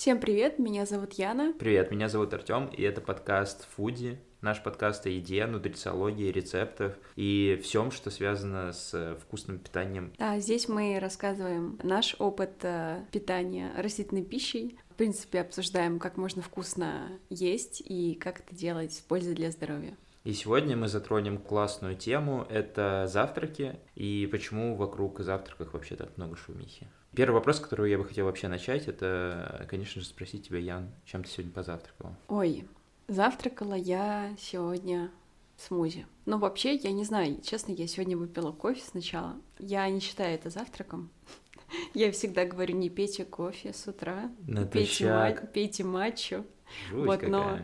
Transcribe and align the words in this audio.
Всем 0.00 0.20
привет, 0.20 0.60
меня 0.60 0.86
зовут 0.86 1.14
Яна. 1.14 1.54
Привет, 1.58 1.90
меня 1.90 2.08
зовут 2.08 2.32
Артем, 2.32 2.68
и 2.68 2.82
это 2.82 3.00
подкаст 3.00 3.66
Фуди. 3.74 4.20
Наш 4.42 4.62
подкаст 4.62 5.04
о 5.06 5.08
еде, 5.08 5.44
нутрициологии, 5.44 6.30
рецептах 6.30 6.96
и 7.16 7.58
всем, 7.64 7.90
что 7.90 8.12
связано 8.12 8.72
с 8.72 9.18
вкусным 9.20 9.58
питанием. 9.58 10.12
Да, 10.16 10.38
здесь 10.38 10.68
мы 10.68 11.00
рассказываем 11.00 11.80
наш 11.82 12.14
опыт 12.20 12.60
э, 12.62 13.06
питания 13.10 13.72
растительной 13.76 14.22
пищей. 14.22 14.78
В 14.90 14.94
принципе, 14.94 15.40
обсуждаем, 15.40 15.98
как 15.98 16.16
можно 16.16 16.42
вкусно 16.42 17.08
есть 17.28 17.82
и 17.84 18.14
как 18.14 18.38
это 18.38 18.54
делать 18.54 18.94
с 18.94 19.00
пользой 19.00 19.34
для 19.34 19.50
здоровья. 19.50 19.96
И 20.24 20.32
сегодня 20.32 20.76
мы 20.76 20.88
затронем 20.88 21.38
классную 21.38 21.96
тему— 21.96 22.46
это 22.50 23.06
завтраки 23.08 23.78
и 23.94 24.28
почему 24.30 24.76
вокруг 24.76 25.20
завтраков 25.20 25.72
вообще 25.72 25.96
так 25.96 26.16
много 26.16 26.36
шумихи. 26.36 26.88
Первый 27.14 27.34
вопрос, 27.34 27.60
который 27.60 27.90
я 27.90 27.98
бы 27.98 28.04
хотел 28.04 28.26
вообще 28.26 28.48
начать, 28.48 28.88
это, 28.88 29.66
конечно 29.70 30.02
же, 30.02 30.06
спросить 30.06 30.46
тебя, 30.46 30.58
Ян, 30.58 30.90
чем 31.04 31.24
ты 31.24 31.30
сегодня 31.30 31.52
позавтракала? 31.52 32.16
Ой, 32.28 32.68
завтракала 33.06 33.74
я 33.74 34.34
сегодня 34.38 35.10
смузи. 35.56 36.06
Но 36.26 36.38
вообще, 36.38 36.74
я 36.74 36.92
не 36.92 37.04
знаю, 37.04 37.40
честно, 37.42 37.72
я 37.72 37.86
сегодня 37.86 38.16
выпила 38.16 38.52
кофе 38.52 38.82
сначала. 38.84 39.36
Я 39.58 39.88
не 39.88 40.00
считаю 40.00 40.34
это 40.34 40.50
завтраком. 40.50 41.10
Я 41.94 42.10
всегда 42.12 42.46
говорю, 42.46 42.76
не 42.76 42.88
пейте 42.88 43.26
кофе 43.26 43.74
с 43.74 43.86
утра, 43.86 44.30
пейте, 44.72 45.06
ма- 45.12 45.32
пейте 45.32 45.84
матчу. 45.84 46.46
Жуть 46.90 47.06
вот, 47.06 47.20
какая. 47.20 47.30
но 47.30 47.58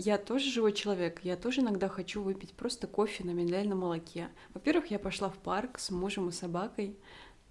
я 0.00 0.18
тоже 0.18 0.50
живой 0.50 0.72
человек, 0.72 1.20
я 1.22 1.36
тоже 1.36 1.60
иногда 1.60 1.88
хочу 1.88 2.22
выпить 2.22 2.52
просто 2.54 2.86
кофе 2.86 3.24
на 3.24 3.30
миндальном 3.30 3.80
молоке. 3.80 4.28
Во-первых, 4.54 4.90
я 4.90 4.98
пошла 4.98 5.28
в 5.28 5.38
парк 5.38 5.78
с 5.78 5.90
мужем 5.90 6.28
и 6.28 6.32
собакой, 6.32 6.96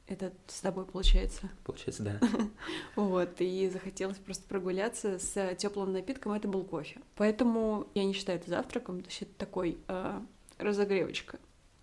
это 0.07 0.33
с 0.47 0.61
тобой 0.61 0.85
получается? 0.85 1.49
Получается, 1.63 2.03
да. 2.03 2.19
Вот, 2.95 3.39
и 3.39 3.69
захотелось 3.69 4.17
просто 4.17 4.47
прогуляться 4.47 5.19
с 5.19 5.55
теплым 5.55 5.93
напитком, 5.93 6.31
это 6.31 6.47
был 6.47 6.63
кофе. 6.63 6.99
Поэтому 7.15 7.87
я 7.93 8.03
не 8.03 8.13
считаю 8.13 8.39
это 8.39 8.49
завтраком, 8.49 9.01
то 9.01 9.09
есть 9.09 9.21
это 9.21 9.33
такой 9.37 9.77
э, 9.87 10.19
разогревочка 10.57 11.37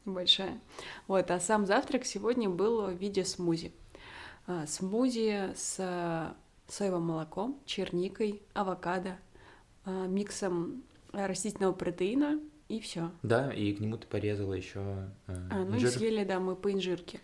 небольшая. 0.06 0.60
Вот, 1.06 1.30
а 1.30 1.40
сам 1.40 1.66
завтрак 1.66 2.04
сегодня 2.04 2.48
был 2.48 2.86
в 2.86 2.92
виде 2.94 3.24
смузи. 3.24 3.72
А, 4.46 4.66
смузи 4.66 5.52
с 5.54 6.34
соевым 6.68 7.02
молоком, 7.02 7.60
черникой, 7.64 8.42
авокадо, 8.54 9.10
а, 9.10 9.18
миксом 9.86 10.82
растительного 11.12 11.72
протеина 11.72 12.40
и 12.68 12.80
все. 12.80 13.10
Да, 13.22 13.52
и 13.52 13.72
к 13.72 13.80
нему 13.80 13.96
ты 13.96 14.06
порезала 14.06 14.52
еще. 14.52 14.80
Э, 15.28 15.48
а, 15.50 15.64
ну 15.64 15.76
инжир. 15.76 15.88
и 15.88 15.92
съели, 15.92 16.24
да, 16.24 16.40
мы 16.40 16.56
по 16.56 16.72
инжирке. 16.72 17.20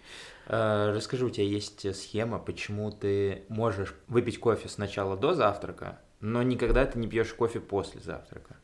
Э, 0.47 0.93
расскажи, 0.95 1.27
у 1.27 1.31
тебя 1.31 1.45
есть 1.45 1.95
схема, 1.97 2.39
почему 2.39 2.93
ты 2.93 3.45
можешь 3.49 3.95
выпить 4.07 4.39
кофе 4.39 4.69
сначала 4.69 5.17
до 5.17 5.35
завтрака, 5.35 6.01
но 6.21 6.43
никогда 6.43 6.87
ты 6.87 6.99
не 6.99 7.09
пьешь 7.09 7.35
кофе 7.35 7.61
после 7.61 8.01
завтрака? 8.01 8.57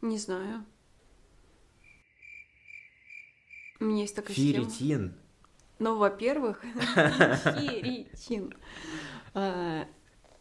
Не 0.00 0.18
знаю. 0.18 0.64
У 3.78 3.84
меня 3.84 4.02
есть 4.02 4.16
такая 4.16 4.34
Ферритин. 4.34 4.70
схема. 4.70 5.12
Ну, 5.78 5.98
во-первых, 5.98 6.62
ферритин. 6.94 8.54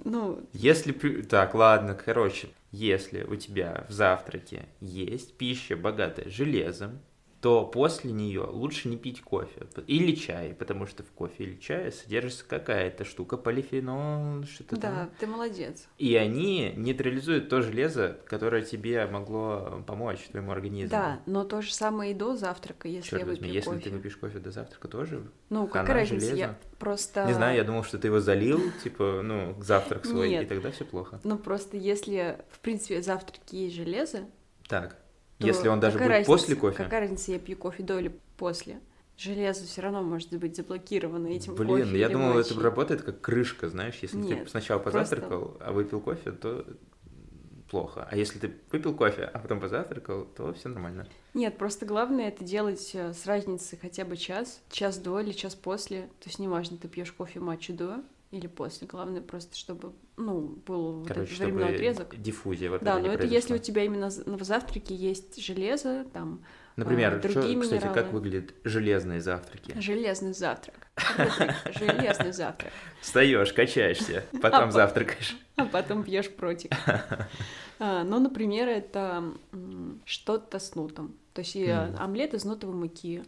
Ну... 0.04 0.48
Если... 0.54 0.92
Так, 1.22 1.56
ладно, 1.56 1.96
короче, 1.96 2.50
если 2.72 3.24
у 3.24 3.36
тебя 3.36 3.86
в 3.88 3.92
завтраке 3.92 4.66
есть 4.82 5.38
пища, 5.38 5.76
богатая 5.76 6.30
железом, 6.30 7.00
то 7.46 7.64
после 7.64 8.12
нее 8.12 8.42
лучше 8.42 8.88
не 8.90 8.98
пить 8.98 9.22
кофе 9.22 9.68
или 9.86 10.16
чай, 10.16 10.56
потому 10.58 10.88
что 10.88 11.04
в 11.04 11.12
кофе 11.12 11.44
или 11.44 11.60
чае 11.60 11.92
содержится 11.92 12.44
какая-то 12.44 13.06
штука 13.06 13.38
полифенол, 13.38 14.44
что-то 14.46 14.78
Да, 14.78 14.82
там. 14.82 15.12
ты 15.20 15.28
молодец. 15.28 15.88
И 16.00 16.16
они 16.16 16.74
нейтрализуют 16.76 17.48
то 17.50 17.62
железо, 17.62 18.18
которое 18.26 18.64
тебе 18.64 19.06
могло 19.06 19.84
помочь 19.86 20.22
твоему 20.32 20.54
организму. 20.54 20.90
Да, 20.90 21.20
но 21.28 21.44
то 21.44 21.62
же 21.62 21.72
самое 21.72 22.14
и 22.14 22.16
до 22.16 22.36
завтрака, 22.36 22.88
если 22.88 23.12
Черт 23.12 23.22
я 23.22 23.28
возьми, 23.28 23.48
если 23.48 23.70
кофе. 23.70 23.82
ты 23.84 23.90
выпьешь 23.92 24.18
кофе 24.18 24.40
до 24.40 24.50
завтрака, 24.50 24.88
тоже 24.88 25.22
Ну, 25.52 25.68
какая 25.68 25.98
разница? 25.98 26.26
Железо. 26.26 26.36
Я 26.40 26.60
просто... 26.80 27.28
Не 27.28 27.34
знаю, 27.34 27.58
я 27.58 27.64
думал, 27.64 27.84
что 27.84 28.00
ты 28.00 28.08
его 28.08 28.22
залил, 28.22 28.60
типа, 28.84 29.22
ну, 29.24 29.56
завтрак 29.62 30.08
свой, 30.08 30.30
Нет. 30.30 30.46
и 30.46 30.48
тогда 30.48 30.72
все 30.72 30.84
плохо. 30.84 31.20
Ну, 31.24 31.38
просто 31.38 31.78
если, 31.78 32.44
в 32.50 32.58
принципе, 32.58 33.04
завтраки 33.04 33.56
есть 33.56 33.76
железо, 33.76 34.22
так 34.68 34.98
если 35.40 35.68
он 35.68 35.80
даже 35.80 35.98
будет 35.98 36.10
разница, 36.10 36.32
после 36.32 36.56
кофе? 36.56 36.84
Какая 36.84 37.02
разница, 37.02 37.32
я 37.32 37.40
пью 37.40 37.58
кофе 37.58 37.84
до 37.84 38.00
или 38.00 38.20
после? 38.38 38.80
Железо 39.18 39.66
все 39.66 39.82
равно 39.82 40.02
может 40.02 40.34
быть 40.34 40.56
заблокировано 40.58 41.28
этим 41.28 41.56
Блин, 41.56 41.70
кофе. 41.70 41.84
Блин, 41.84 41.96
я 41.96 42.10
думал, 42.10 42.34
мочи. 42.34 42.52
это 42.52 42.62
работает 42.62 43.02
как 43.02 43.22
крышка, 43.22 43.70
знаешь, 43.70 43.96
если 44.02 44.18
Нет, 44.18 44.44
ты 44.44 44.50
сначала 44.50 44.80
позавтракал, 44.80 45.46
просто... 45.50 45.66
а 45.66 45.72
выпил 45.72 46.02
кофе, 46.02 46.32
то 46.32 46.66
плохо. 47.70 48.08
А 48.10 48.16
если 48.16 48.40
ты 48.40 48.54
выпил 48.72 48.94
кофе, 48.94 49.24
а 49.24 49.40
потом 49.40 49.60
позавтракал, 49.60 50.26
то 50.26 50.54
все 50.54 50.70
нормально. 50.70 51.08
Нет, 51.34 51.58
просто 51.58 51.86
главное 51.86 52.28
это 52.28 52.44
делать 52.44 52.92
э, 52.94 53.14
с 53.14 53.26
разницей 53.26 53.78
хотя 53.82 54.06
бы 54.06 54.18
час, 54.18 54.62
час 54.70 54.98
до 54.98 55.20
или 55.20 55.32
час 55.32 55.56
после. 55.56 56.02
То 56.20 56.28
есть 56.28 56.40
неважно, 56.40 56.78
ты 56.78 56.88
пьешь 56.88 57.12
кофе 57.12 57.40
матчу 57.40 57.74
до 57.74 58.04
или 58.32 58.48
после. 58.48 58.88
Главное 58.88 59.22
просто, 59.22 59.56
чтобы, 59.56 59.94
ну, 60.18 60.58
был 60.66 61.06
Короче, 61.08 61.32
вот 61.32 61.42
этот 61.42 61.54
временной 61.54 61.76
отрезок. 61.76 62.22
Диффузия 62.22 62.70
вот 62.70 62.84
Да, 62.84 62.96
но 63.00 63.08
это 63.08 63.20
произошла. 63.20 63.36
если 63.36 63.54
у 63.56 63.58
тебя 63.58 63.84
именно 63.84 64.10
в 64.10 64.44
завтраке 64.44 64.96
есть 64.96 65.42
железо, 65.44 66.06
там, 66.14 66.44
Например, 66.76 67.14
а, 67.16 67.20
другие 67.20 67.54
что, 67.54 67.62
кстати, 67.62 67.84
минералы. 67.84 67.94
как 67.94 68.12
выглядят 68.12 68.54
железные 68.66 69.22
завтраки? 69.22 69.80
Железный 69.80 70.34
завтрак. 70.34 70.76
Железный 71.74 72.34
завтрак. 72.34 72.74
Встаешь, 73.02 73.54
качаешься, 73.54 74.26
потом 74.42 74.72
завтракаешь. 74.72 75.38
А 75.56 75.66
потом 75.66 76.04
пьешь 76.04 76.30
против. 76.30 76.72
А, 77.78 78.06
ну, 78.06 78.20
например, 78.20 78.70
это 78.70 79.34
что-то 80.06 80.60
с 80.60 80.76
нутом. 80.76 81.14
То 81.34 81.42
есть 81.42 81.58
омлет 82.00 82.34
из 82.34 82.46
нутовой 82.46 82.74
муки. 82.74 83.22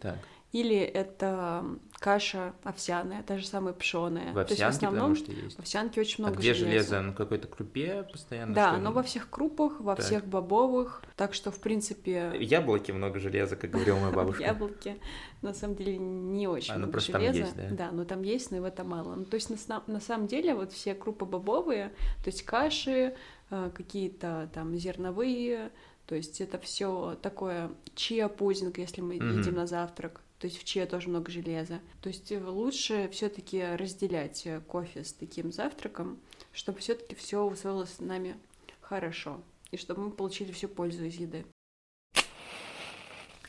Или 0.50 0.78
это 0.78 1.62
каша 1.98 2.54
овсяная, 2.64 3.22
та 3.22 3.36
же 3.36 3.46
самая 3.46 3.74
пшеная. 3.74 4.32
В 4.32 4.38
овсянке, 4.38 4.44
То 4.46 4.52
есть 4.54 4.62
в 4.62 4.76
основном 4.78 5.14
потому 5.14 5.14
что 5.16 5.32
есть. 5.44 5.56
в 5.56 5.58
овсянке 5.58 6.00
очень 6.00 6.24
много 6.24 6.36
а 6.36 6.40
где 6.40 6.54
железа. 6.54 6.70
железо? 6.88 7.00
На 7.02 7.12
какой-то 7.12 7.48
крупе 7.48 8.06
постоянно? 8.10 8.54
Да, 8.54 8.78
но 8.78 8.90
во 8.92 9.02
всех 9.02 9.28
крупах, 9.28 9.78
во 9.78 9.94
Так. 9.94 10.06
всех 10.06 10.24
бобовых. 10.26 11.02
Так 11.16 11.34
что, 11.34 11.50
в 11.50 11.60
принципе... 11.60 12.30
В 12.30 12.40
яблоке 12.40 12.94
много 12.94 13.20
железа, 13.20 13.56
как 13.56 13.70
говорила 13.72 13.98
моя 13.98 14.12
бабушка. 14.16 14.42
Яблоки, 14.42 14.96
на 15.42 15.52
самом 15.52 15.76
деле, 15.76 15.98
не 15.98 16.48
очень 16.48 16.72
А, 16.72 16.78
много 16.78 16.98
железа. 16.98 17.38
есть, 17.40 17.56
да? 17.56 17.68
Да, 17.70 17.90
но 17.92 18.06
там 18.06 18.22
есть, 18.22 18.50
но 18.50 18.56
его 18.56 18.70
там 18.70 18.88
мало. 18.88 19.16
Ну, 19.16 19.26
то 19.26 19.34
есть, 19.34 19.50
на, 19.68 19.82
на 19.86 20.00
самом 20.00 20.28
деле, 20.28 20.54
вот 20.54 20.72
все 20.72 20.94
крупы 20.94 21.26
бобовые, 21.26 21.88
то 22.24 22.30
есть 22.30 22.42
каши, 22.44 23.14
э, 23.50 23.70
какие-то 23.74 24.48
там 24.54 24.74
зерновые, 24.78 25.70
то 26.06 26.14
есть 26.14 26.40
это 26.40 26.56
все 26.58 27.18
такое 27.20 27.70
чиа-пудинг, 27.94 28.78
если 28.78 29.02
мы 29.02 29.16
Мгм. 29.16 29.40
едим 29.40 29.54
на 29.56 29.66
завтрак. 29.66 30.22
То 30.38 30.46
есть 30.46 30.58
в 30.58 30.64
чиа 30.64 30.86
тоже 30.86 31.08
много 31.08 31.30
железа. 31.30 31.80
То 32.00 32.08
есть 32.08 32.30
э, 32.30 32.38
лучше 32.40 33.08
все-таки 33.12 33.62
разделять 33.62 34.46
э, 34.46 34.60
кофе 34.60 35.04
с 35.04 35.12
таким 35.12 35.52
завтраком, 35.52 36.18
чтобы 36.52 36.78
все-таки 36.78 37.14
все 37.14 37.44
усвоилось 37.44 37.94
с 37.94 38.00
нами 38.00 38.36
хорошо. 38.80 39.40
И 39.70 39.76
чтобы 39.76 40.04
мы 40.04 40.10
получили 40.10 40.52
всю 40.52 40.68
пользу 40.68 41.04
из 41.04 41.16
еды. 41.16 41.44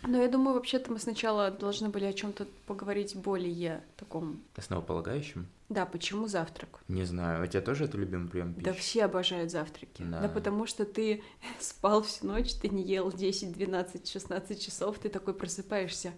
Но 0.02 0.22
я 0.22 0.30
думаю, 0.30 0.56
вообще-то 0.56 0.92
мы 0.92 1.00
сначала 1.00 1.52
должны 1.52 1.90
были 1.90 2.06
о 2.06 2.14
чем-то 2.14 2.48
поговорить 2.66 3.16
более 3.16 3.84
таком. 3.98 4.42
Основополагающим? 4.56 5.48
Да, 5.68 5.86
почему 5.86 6.28
завтрак? 6.28 6.80
Не 6.88 7.04
знаю. 7.04 7.44
У 7.44 7.48
тебя 7.48 7.62
тоже 7.62 7.86
это 7.86 7.98
любимый 7.98 8.30
прием 8.30 8.54
пищи? 8.54 8.66
Да 8.66 8.74
все 8.74 9.06
обожают 9.06 9.52
завтраки. 9.52 10.02
Да. 10.02 10.22
Да. 10.22 10.30
потому 10.30 10.66
что 10.66 10.86
ты 10.86 11.22
спал 11.60 12.02
всю 12.04 12.28
ночь, 12.28 12.54
ты 12.56 12.70
не 12.70 12.82
ел 12.82 13.12
10, 13.12 13.52
12, 13.52 14.10
16 14.10 14.62
часов, 14.62 14.98
ты 15.00 15.10
такой 15.10 15.34
просыпаешься. 15.34 16.14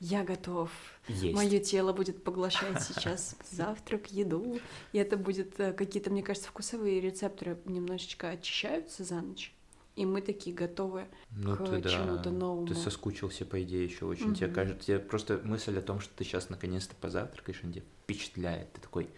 Я 0.00 0.24
готов. 0.24 0.70
Есть. 1.08 1.34
Мое 1.34 1.60
тело 1.60 1.92
будет 1.92 2.24
поглощать 2.24 2.82
сейчас 2.88 3.36
завтрак, 3.50 4.10
еду. 4.10 4.58
И 4.92 4.98
это 4.98 5.16
будет 5.16 5.60
э, 5.60 5.72
какие-то, 5.72 6.10
мне 6.10 6.22
кажется, 6.22 6.48
вкусовые 6.48 7.00
рецепторы 7.00 7.58
немножечко 7.66 8.30
очищаются 8.30 9.04
за 9.04 9.20
ночь. 9.20 9.54
И 9.96 10.06
мы 10.06 10.22
такие 10.22 10.56
готовы 10.56 11.06
Ну 11.30 11.54
к 11.56 11.66
ты 11.68 11.78
да. 11.82 11.90
чему-то 11.90 12.30
новому. 12.30 12.66
Ты 12.66 12.74
соскучился, 12.74 13.44
по 13.44 13.62
идее, 13.62 13.84
еще 13.84 14.06
очень. 14.06 14.34
Тебе 14.34 14.46
Мгм. 14.46 14.54
кажется, 14.54 14.86
тебе 14.86 14.98
просто 15.00 15.40
мысль 15.44 15.78
о 15.78 15.82
том, 15.82 16.00
что 16.00 16.14
ты 16.16 16.24
сейчас 16.24 16.48
наконец-то 16.48 16.94
позавтракаешь, 16.94 17.60
он 17.62 17.72
тебя 17.72 17.84
впечатляет. 18.04 18.72
Ты 18.72 18.80
такой, 18.80 19.10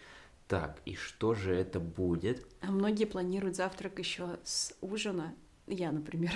так, 0.49 0.81
и 0.85 0.95
что 0.95 1.33
же 1.35 1.55
это 1.55 1.79
будет? 1.79 2.45
А 2.59 2.71
многие 2.71 3.05
планируют 3.05 3.55
завтрак 3.55 3.99
еще 3.99 4.37
с 4.43 4.75
ужина. 4.81 5.33
Я, 5.67 5.93
например. 5.93 6.33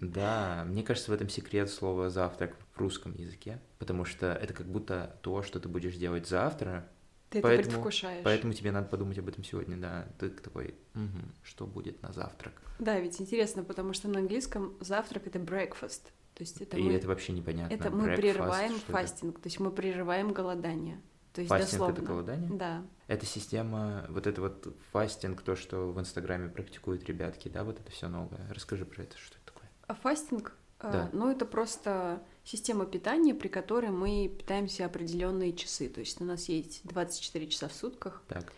Да, 0.00 0.64
мне 0.66 0.82
кажется, 0.82 1.12
в 1.12 1.14
этом 1.14 1.28
секрет 1.28 1.70
слова 1.70 2.10
завтрак 2.10 2.56
в 2.74 2.78
русском 2.80 3.14
языке, 3.14 3.60
потому 3.78 4.04
что 4.04 4.32
это 4.32 4.52
как 4.52 4.66
будто 4.66 5.16
то, 5.22 5.42
что 5.42 5.60
ты 5.60 5.68
будешь 5.68 5.94
делать 5.96 6.26
завтра, 6.28 6.88
Ты 7.30 7.40
Поэтому- 7.40 7.60
это 7.62 7.70
предвкушаешь. 7.70 8.22
поэтому 8.22 8.52
тебе 8.52 8.70
надо 8.70 8.86
подумать 8.88 9.18
об 9.18 9.28
этом 9.28 9.42
сегодня, 9.42 9.76
да. 9.76 10.06
Ты 10.20 10.30
такой, 10.30 10.76
«Мгм, 10.94 11.32
что 11.42 11.66
будет 11.66 12.00
на 12.02 12.12
завтрак? 12.12 12.52
Да, 12.78 12.98
ведь 13.00 13.20
интересно, 13.20 13.64
потому 13.64 13.92
что 13.92 14.08
на 14.08 14.20
английском 14.20 14.74
завтрак 14.80 15.26
это 15.26 15.40
breakfast. 15.40 16.02
То 16.34 16.42
есть 16.42 16.60
это 16.60 16.76
И 16.76 16.82
мы, 16.82 16.92
это 16.94 17.08
вообще 17.08 17.32
непонятно. 17.32 17.74
это 17.74 17.90
мы 17.90 18.06
Breakfast, 18.08 18.16
прерываем 18.16 18.72
это? 18.76 18.92
фастинг, 18.92 19.40
то 19.40 19.46
есть 19.48 19.58
мы 19.60 19.70
прерываем 19.72 20.32
голодание. 20.32 21.00
То 21.32 21.40
есть 21.40 21.48
Фастинг 21.48 21.70
дословно. 21.72 21.92
это 21.94 22.02
голодание? 22.02 22.50
Да. 22.52 22.84
эта 23.08 23.26
система, 23.26 24.06
вот 24.08 24.26
это 24.28 24.40
вот 24.40 24.76
фастинг, 24.92 25.42
то, 25.42 25.56
что 25.56 25.90
в 25.92 25.98
Инстаграме 26.00 26.48
практикуют 26.48 27.04
ребятки, 27.04 27.48
да, 27.48 27.64
вот 27.64 27.80
это 27.80 27.90
все 27.90 28.08
новое. 28.08 28.46
Расскажи 28.52 28.84
про 28.84 29.02
это, 29.02 29.18
что 29.18 29.36
это 29.36 29.46
такое. 29.52 29.68
А 29.88 29.94
фастинг, 29.94 30.56
Да. 30.92 31.10
ну 31.12 31.30
это 31.30 31.44
просто 31.46 32.22
система 32.44 32.86
питания, 32.86 33.34
при 33.34 33.48
которой 33.48 33.90
мы 33.90 34.28
питаемся 34.28 34.84
определенные 34.86 35.52
часы. 35.52 35.88
То 35.88 36.00
есть 36.00 36.20
у 36.20 36.24
нас 36.24 36.48
есть 36.48 36.80
24 36.84 37.46
часа 37.48 37.68
в 37.68 37.72
сутках. 37.72 38.22
Так, 38.28 38.52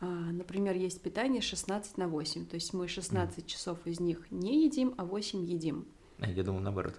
А, 0.00 0.06
Например, 0.06 0.74
есть 0.76 1.00
питание 1.00 1.40
16 1.40 1.96
на 1.96 2.06
8. 2.08 2.46
То 2.46 2.54
есть 2.56 2.74
мы 2.74 2.86
16 2.88 3.46
часов 3.46 3.78
из 3.86 3.98
них 4.00 4.30
не 4.30 4.64
едим, 4.66 4.94
а 4.98 5.04
8 5.04 5.42
едим. 5.44 5.86
а 6.18 6.30
я 6.30 6.42
думал 6.42 6.60
наоборот. 6.60 6.94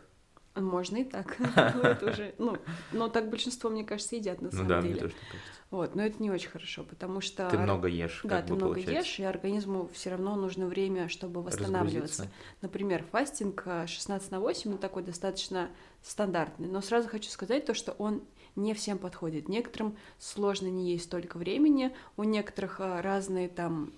Можно 0.60 0.98
и 0.98 1.04
так. 1.04 1.38
Ну, 1.76 1.82
это 1.82 2.06
уже, 2.12 2.36
ну, 2.38 2.58
но 2.92 3.08
так 3.10 3.30
большинство, 3.30 3.70
мне 3.70 3.84
кажется, 3.84 4.16
едят 4.16 4.42
на 4.42 4.46
Ну 4.48 4.52
самом 4.52 4.68
да, 4.68 4.80
мне 4.82 4.90
деле. 4.90 5.02
тоже 5.02 5.14
так 5.14 5.30
кажется. 5.32 5.52
Вот, 5.70 5.96
но 5.96 6.06
это 6.06 6.24
не 6.24 6.32
очень 6.32 6.50
хорошо, 6.50 6.84
потому 6.84 7.20
что... 7.20 7.50
Ты 7.50 7.58
много 7.58 7.90
ешь, 7.90 8.22
Да, 8.24 8.42
ты 8.42 8.50
бы 8.50 8.56
много 8.56 8.74
получается. 8.76 9.10
ешь, 9.12 9.20
и 9.20 9.24
организму 9.24 9.90
все 9.94 10.12
равно 10.12 10.36
нужно 10.38 10.66
время, 10.66 11.10
чтобы 11.10 11.42
восстанавливаться. 11.44 12.30
Например, 12.62 13.04
фастинг 13.12 13.64
э, 13.66 13.86
16 13.86 14.32
на 14.32 14.40
8, 14.40 14.72
он 14.72 14.78
такой 14.78 15.04
достаточно 15.04 15.70
стандартный. 16.02 16.70
Но 16.70 16.80
сразу 16.82 17.10
хочу 17.10 17.30
сказать 17.30 17.66
то, 17.66 17.74
что 17.74 17.92
он 17.94 18.24
не 18.56 18.74
всем 18.74 18.98
подходит. 18.98 19.50
Некоторым 19.50 19.98
сложно 20.20 20.68
не 20.68 20.92
есть 20.94 21.04
столько 21.06 21.38
времени, 21.38 21.94
у 22.16 22.24
некоторых 22.24 22.80
э, 22.80 23.02
разные 23.02 23.50
там 23.50 23.92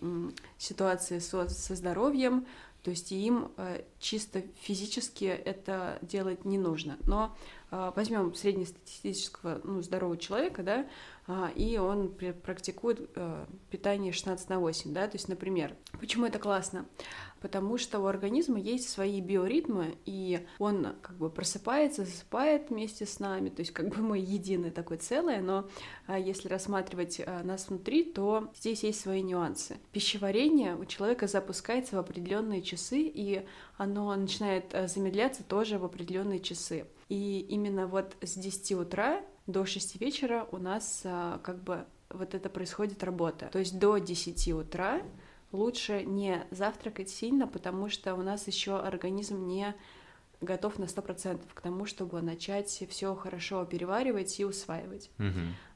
ситуации 0.57 1.19
со, 1.19 1.47
со 1.47 1.75
здоровьем, 1.75 2.47
то 2.83 2.91
есть 2.91 3.11
им 3.11 3.51
э, 3.57 3.83
чисто 3.99 4.43
физически 4.61 5.25
это 5.25 5.99
делать 6.01 6.45
не 6.45 6.57
нужно. 6.57 6.97
Но 7.05 7.35
э, 7.71 7.91
возьмем 7.95 8.33
среднестатистического 8.33 9.61
ну, 9.63 9.81
здорового 9.81 10.17
человека, 10.17 10.63
да, 10.63 10.87
а, 11.27 11.51
и 11.55 11.77
он 11.77 12.09
пр- 12.09 12.33
практикует 12.33 13.09
э, 13.15 13.45
питание 13.69 14.13
16 14.13 14.49
на 14.49 14.59
8, 14.59 14.93
да, 14.93 15.07
то 15.07 15.15
есть, 15.15 15.27
например, 15.27 15.75
почему 15.99 16.25
это 16.25 16.39
классно? 16.39 16.85
Потому 17.41 17.77
что 17.77 17.99
у 17.99 18.05
организма 18.05 18.59
есть 18.59 18.89
свои 18.89 19.21
биоритмы, 19.21 19.97
и 20.05 20.45
он 20.57 20.95
как 21.01 21.17
бы 21.17 21.29
просыпается, 21.29 22.05
засыпает 22.05 22.69
вместе 22.69 23.05
с 23.05 23.19
нами, 23.19 23.49
то 23.49 23.61
есть 23.61 23.71
как 23.71 23.89
бы 23.89 24.01
мы 24.01 24.17
единое 24.17 24.71
такое 24.71 24.97
целое, 24.97 25.41
но 25.41 25.67
а, 26.07 26.19
если 26.19 26.47
рассматривать 26.47 27.21
а, 27.25 27.43
нас 27.43 27.69
внутри, 27.69 28.03
то 28.03 28.51
здесь 28.55 28.83
есть 28.83 29.01
свои 29.01 29.21
нюансы. 29.21 29.77
Пищеварение 29.91 30.75
у 30.75 30.85
человека 30.85 31.27
запускается 31.27 31.95
в 31.95 31.99
определенные 31.99 32.61
часы, 32.61 33.01
и 33.01 33.45
оно 33.77 34.13
начинает 34.15 34.73
а, 34.73 34.87
замедляться 34.87 35.43
тоже 35.43 35.77
в 35.77 35.85
определенные 35.85 36.39
часы. 36.39 36.85
И 37.07 37.39
именно 37.49 37.87
вот 37.87 38.15
с 38.21 38.35
10 38.35 38.73
утра 38.73 39.21
до 39.47 39.65
6 39.65 39.99
вечера 39.99 40.47
у 40.51 40.57
нас 40.57 41.01
как 41.41 41.63
бы 41.63 41.85
вот 42.09 42.33
это 42.35 42.49
происходит 42.49 43.03
работа. 43.03 43.49
То 43.51 43.59
есть 43.59 43.79
до 43.79 43.97
10 43.97 44.53
утра 44.53 45.01
лучше 45.51 46.03
не 46.03 46.45
завтракать 46.51 47.09
сильно, 47.09 47.47
потому 47.47 47.89
что 47.89 48.15
у 48.15 48.21
нас 48.21 48.47
еще 48.47 48.77
организм 48.77 49.47
не 49.47 49.75
готов 50.41 50.79
на 50.79 50.85
100% 50.85 51.41
к 51.53 51.61
тому, 51.61 51.85
чтобы 51.85 52.21
начать 52.21 52.83
все 52.89 53.15
хорошо 53.15 53.65
переваривать 53.65 54.39
и 54.39 54.45
усваивать. 54.45 55.11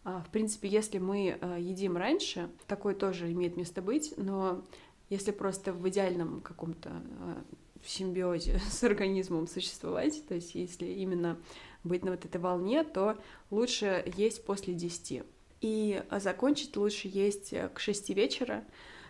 А, 0.06 0.22
В 0.22 0.30
принципе, 0.31 0.68
если 0.68 1.00
мы 1.00 1.38
э, 1.40 1.58
едим 1.60 1.98
раньше, 1.98 2.50
такое 2.68 2.94
тоже 2.96 3.31
имеет 3.31 3.58
место 3.58 3.81
быть, 3.81 4.14
но 4.18 4.64
если 5.10 5.31
просто 5.31 5.74
в 5.74 5.88
идеальном 5.90 6.42
каком-то 6.42 6.90
э, 6.90 7.42
симбиозе 7.86 8.60
с 8.69 8.84
организмом 8.84 9.48
существовать, 9.48 10.26
то 10.28 10.36
есть 10.36 10.56
если 10.56 10.86
именно 10.86 11.38
быть 11.84 12.04
на 12.04 12.12
вот 12.12 12.26
этой 12.26 12.40
волне, 12.40 12.84
то 12.84 13.18
лучше 13.52 14.04
есть 14.16 14.46
после 14.46 14.74
10. 14.74 15.24
И 15.62 16.04
закончить 16.12 16.76
лучше 16.76 17.08
есть 17.08 17.54
к 17.74 17.80
6 17.80 18.10
вечера. 18.10 18.64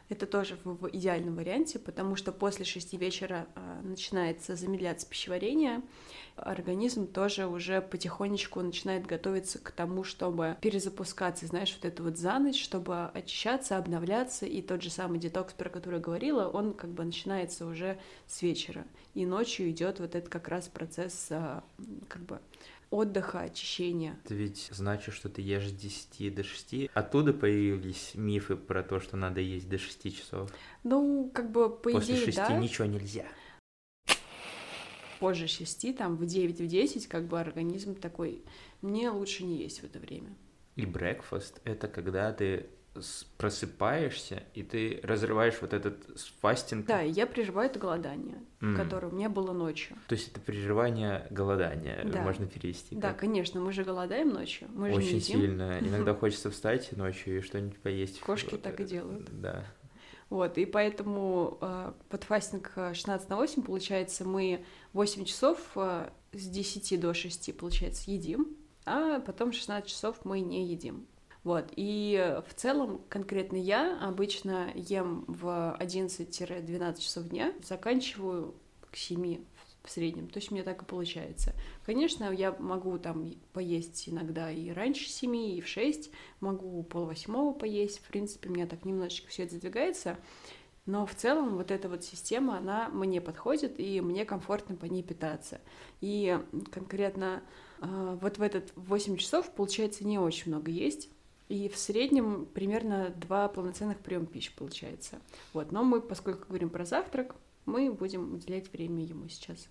Это 0.10 0.26
тоже 0.28 0.58
в, 0.64 0.90
идеальном 0.90 1.36
варианте, 1.36 1.80
потому 1.80 2.16
что 2.16 2.32
после 2.32 2.66
6 2.66 2.94
вечера 2.94 3.48
э, 3.56 3.82
начинается 3.84 4.56
замедляться 4.56 5.08
пищеварение, 5.08 5.82
организм 6.36 7.08
тоже 7.08 7.48
уже 7.48 7.82
потихонечку 7.82 8.62
начинает 8.62 9.06
готовиться 9.06 9.60
к 9.60 9.72
тому, 9.72 10.04
чтобы 10.04 10.58
перезапускаться, 10.62 11.48
знаешь, 11.48 11.74
вот 11.74 11.86
это 11.86 12.04
вот 12.04 12.18
за 12.18 12.38
ночь, 12.40 12.62
чтобы 12.62 13.06
очищаться, 13.06 13.78
обновляться, 13.78 14.46
и 14.46 14.62
тот 14.62 14.82
же 14.82 14.90
самый 14.90 15.20
детокс, 15.20 15.54
про 15.54 15.70
который 15.70 15.96
я 15.96 16.02
говорила, 16.02 16.50
он 16.50 16.74
как 16.74 16.92
бы 16.92 17.04
начинается 17.06 17.66
уже 17.66 17.98
с 18.28 18.42
вечера, 18.42 18.86
и 19.14 19.26
ночью 19.26 19.70
идет 19.70 20.00
вот 20.00 20.16
этот 20.16 20.30
как 20.30 20.48
раз 20.48 20.68
процесс 20.68 21.28
а, 21.30 21.64
как 22.08 22.24
бы 22.24 22.40
отдыха, 22.94 23.42
очищения. 23.42 24.20
Это 24.24 24.36
ведь 24.36 24.70
значит, 24.72 25.16
что 25.16 25.28
ты 25.28 25.42
ешь 25.42 25.68
с 25.70 25.72
10 25.72 26.36
до 26.36 26.44
6. 26.44 26.90
Оттуда 26.94 27.34
появились 27.34 28.12
мифы 28.14 28.56
про 28.56 28.84
то, 28.84 29.00
что 29.00 29.18
надо 29.18 29.42
есть 29.42 29.68
до 29.68 29.80
6 29.80 30.16
часов. 30.16 30.52
Ну, 30.84 31.32
как 31.34 31.52
бы 31.52 31.70
по 31.70 31.90
После 31.92 32.16
идее, 32.16 32.26
6 32.26 32.38
да, 32.38 32.58
ничего 32.58 32.86
нельзя. 32.86 33.26
позже 35.20 35.48
6, 35.48 35.98
там 35.98 36.18
в 36.18 36.26
9, 36.26 36.62
в 36.62 36.68
10, 36.68 37.08
как 37.08 37.28
бы 37.28 37.40
организм 37.40 37.96
такой, 37.96 38.44
мне 38.82 39.10
лучше 39.10 39.44
не 39.44 39.58
есть 39.58 39.80
в 39.80 39.86
это 39.86 39.98
время. 39.98 40.36
И 40.76 40.86
брекфаст— 40.86 41.62
это 41.64 41.88
когда 41.88 42.32
ты 42.32 42.68
просыпаешься, 43.38 44.44
и 44.54 44.64
ты 44.64 45.00
разрываешь 45.04 45.56
вот 45.62 45.74
этот 45.74 45.98
фастинг. 46.42 46.86
Да, 46.86 47.02
и 47.04 47.10
я 47.12 47.26
переживаю 47.26 47.70
это 47.70 47.80
голодание, 47.80 48.38
М. 48.62 48.76
которое 48.76 49.08
у 49.08 49.12
меня 49.16 49.30
было 49.30 49.52
ночью. 49.52 49.98
То 50.08 50.16
есть 50.16 50.30
это 50.30 50.40
прерывание 50.40 51.28
голодания, 51.30 52.04
Да. 52.06 52.22
можно 52.22 52.46
перевести. 52.48 52.96
Да, 52.96 53.10
как. 53.10 53.20
конечно, 53.22 53.60
мы 53.60 53.72
же 53.74 53.84
голодаем 53.84 54.30
ночью, 54.30 54.68
мы 54.74 54.90
же 54.90 54.94
не 54.94 54.98
Очень 55.00 55.18
едим. 55.18 55.42
сильно. 55.42 55.80
Иногда 55.80 56.14
хочется 56.14 56.52
встать 56.52 56.92
ночью 56.96 57.38
и 57.38 57.42
что-нибудь 57.42 57.78
поесть. 57.80 58.20
Кошки 58.22 58.56
так 58.58 58.80
и 58.80 58.86
делают. 58.86 59.28
Да. 59.42 59.66
Вот, 60.30 60.58
и 60.58 60.66
поэтому 60.66 61.58
э, 61.62 61.92
под 62.10 62.24
фастинг 62.24 62.72
э, 62.76 62.94
16 62.94 63.30
на 63.30 63.36
8, 63.36 63.62
получается, 63.62 64.26
мы 64.26 64.66
8 64.94 65.26
часов 65.26 65.60
э, 65.76 66.10
с 66.32 66.48
10 66.48 67.00
до 67.00 67.14
6, 67.14 67.56
получается, 67.56 68.10
едим, 68.10 68.48
а 68.86 69.20
потом 69.20 69.52
16 69.52 69.88
часов 69.88 70.18
мы 70.24 70.40
не 70.40 70.66
едим. 70.66 71.06
Вот, 71.44 71.74
и 71.76 72.42
в 72.48 72.54
целом 72.54 73.02
конкретно 73.10 73.58
я 73.58 74.00
обычно 74.02 74.72
ем 74.76 75.26
в 75.28 75.78
11-12 75.80 77.02
часов 77.02 77.26
дня, 77.26 77.54
заканчиваю 77.62 78.56
к 78.90 78.96
7 78.96 79.44
в 79.84 79.90
среднем, 79.90 80.30
то 80.30 80.40
есть 80.40 80.52
мне 80.52 80.64
так 80.64 80.84
и 80.84 80.86
получается. 80.86 81.52
Конечно, 81.86 82.32
я 82.32 82.54
могу 82.54 82.98
там 82.98 83.34
поесть 83.52 84.08
иногда 84.08 84.50
и 84.50 84.70
раньше 84.70 85.10
7, 85.10 85.36
и 85.36 85.62
в 85.62 85.68
6, 85.68 86.10
могу 86.40 86.82
полвосьмого 86.84 87.52
поесть, 87.52 88.00
в 88.00 88.08
принципе, 88.08 88.48
у 88.48 88.54
меня 88.54 88.66
так 88.66 88.86
немножечко 88.86 89.28
все 89.28 89.44
это 89.44 89.56
задвигается, 89.56 90.18
но 90.86 91.06
в 91.06 91.16
целом 91.16 91.56
вот 91.56 91.72
эта 91.72 91.90
вот 91.90 92.04
система, 92.04 92.58
она 92.58 92.90
мне 92.90 93.20
подходит, 93.20 93.80
и 93.80 94.00
мне 94.00 94.26
комфортно 94.26 94.76
по 94.76 94.86
ней 94.86 95.02
питаться. 95.02 95.62
И 96.02 96.38
конкретно 96.72 97.42
э, 97.80 98.18
вот 98.22 98.38
в 98.38 98.42
этот 98.42 98.74
8 98.76 99.16
часов, 99.16 99.50
получается, 99.54 100.06
не 100.06 100.20
очень 100.20 100.52
много 100.52 100.72
есть, 100.72 101.10
и 101.50 101.70
в 101.70 101.78
среднем 101.78 102.46
примерно 102.46 103.10
два 103.10 103.48
полноценных 103.48 104.00
приема 104.00 104.26
пищи 104.26 104.52
получается. 104.56 105.20
Вот, 105.54 105.72
но 105.72 105.84
мы, 105.84 106.02
поскольку 106.02 106.48
говорим 106.48 106.70
про 106.70 106.86
завтрак, 106.86 107.36
мы 107.66 107.92
будем 107.92 108.34
уделять 108.34 108.72
время 108.72 109.04
ему 109.04 109.28
сейчас. 109.28 109.70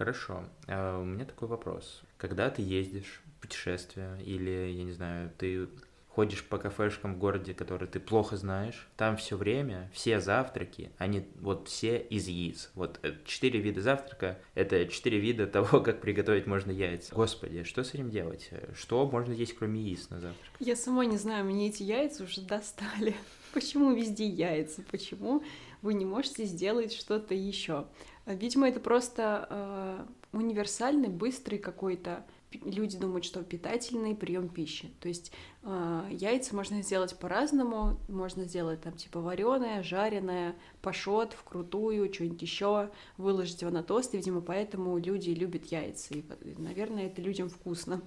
Хорошо. 0.00 0.44
А 0.66 0.98
у 0.98 1.04
меня 1.04 1.26
такой 1.26 1.46
вопрос. 1.46 2.02
Когда 2.16 2.48
ты 2.48 2.62
ездишь 2.62 3.22
в 3.26 3.42
путешествие 3.42 4.22
или, 4.24 4.72
я 4.72 4.84
не 4.84 4.92
знаю, 4.92 5.30
ты 5.36 5.68
ходишь 6.10 6.44
по 6.44 6.58
кафешкам 6.58 7.14
в 7.14 7.18
городе, 7.18 7.54
который 7.54 7.86
ты 7.86 8.00
плохо 8.00 8.36
знаешь, 8.36 8.88
там 8.96 9.16
все 9.16 9.36
время, 9.36 9.90
все 9.94 10.20
завтраки, 10.20 10.90
они 10.98 11.26
вот 11.40 11.68
все 11.68 11.98
из 11.98 12.26
яиц. 12.26 12.70
Вот 12.74 12.98
э, 13.02 13.14
четыре 13.24 13.60
вида 13.60 13.80
завтрака— 13.80 14.38
это 14.54 14.86
четыре 14.86 15.18
вида 15.18 15.46
того, 15.46 15.80
как 15.84 16.00
приготовить 16.00 16.46
можно 16.46 16.72
яйца. 16.72 17.14
Господи, 17.14 17.62
что 17.62 17.84
с 17.84 17.94
этим 17.94 18.10
делать? 18.10 18.50
Что 18.74 19.08
можно 19.08 19.32
есть, 19.32 19.54
кроме 19.54 19.80
яиц 19.80 20.10
на 20.10 20.20
завтрак? 20.20 20.50
Я 20.58 20.76
сама 20.76 21.04
не 21.04 21.16
знаю, 21.16 21.44
мне 21.44 21.68
эти 21.68 21.84
яйца 21.84 22.24
уже 22.24 22.40
достали. 22.42 23.14
Почему 23.54 23.94
везде 23.94 24.26
яйца? 24.26 24.82
Почему 24.90 25.42
вы 25.80 25.94
не 25.94 26.04
можете 26.04 26.44
сделать 26.44 26.92
что-то 26.92 27.34
еще? 27.34 27.86
Видимо, 28.26 28.68
это 28.68 28.80
просто 28.80 29.46
э, 29.48 30.06
универсальный, 30.32 31.08
быстрый 31.08 31.58
какой-то. 31.58 32.24
Люди 32.52 32.98
думают, 32.98 33.24
что 33.24 33.42
питательный 33.42 34.14
прием 34.14 34.48
пищи. 34.48 34.90
То 35.00 35.08
есть 35.08 35.32
э, 35.62 36.08
яйца 36.10 36.54
можно 36.56 36.82
сделать 36.82 37.16
по-разному. 37.16 37.98
Можно 38.08 38.44
сделать 38.44 38.80
там 38.80 38.94
типа 38.94 39.20
вареное, 39.20 39.82
жареное, 39.82 40.56
пашот, 40.82 41.32
вкрутую, 41.32 42.12
что-нибудь 42.12 42.42
еще, 42.42 42.90
выложить 43.16 43.62
его 43.62 43.70
на 43.70 43.82
тост. 43.82 44.14
И, 44.14 44.16
видимо, 44.16 44.40
поэтому 44.40 44.98
люди 44.98 45.30
любят 45.30 45.66
яйца. 45.66 46.14
И, 46.14 46.24
наверное, 46.58 47.06
это 47.06 47.22
людям 47.22 47.48
вкусно. 47.48 48.02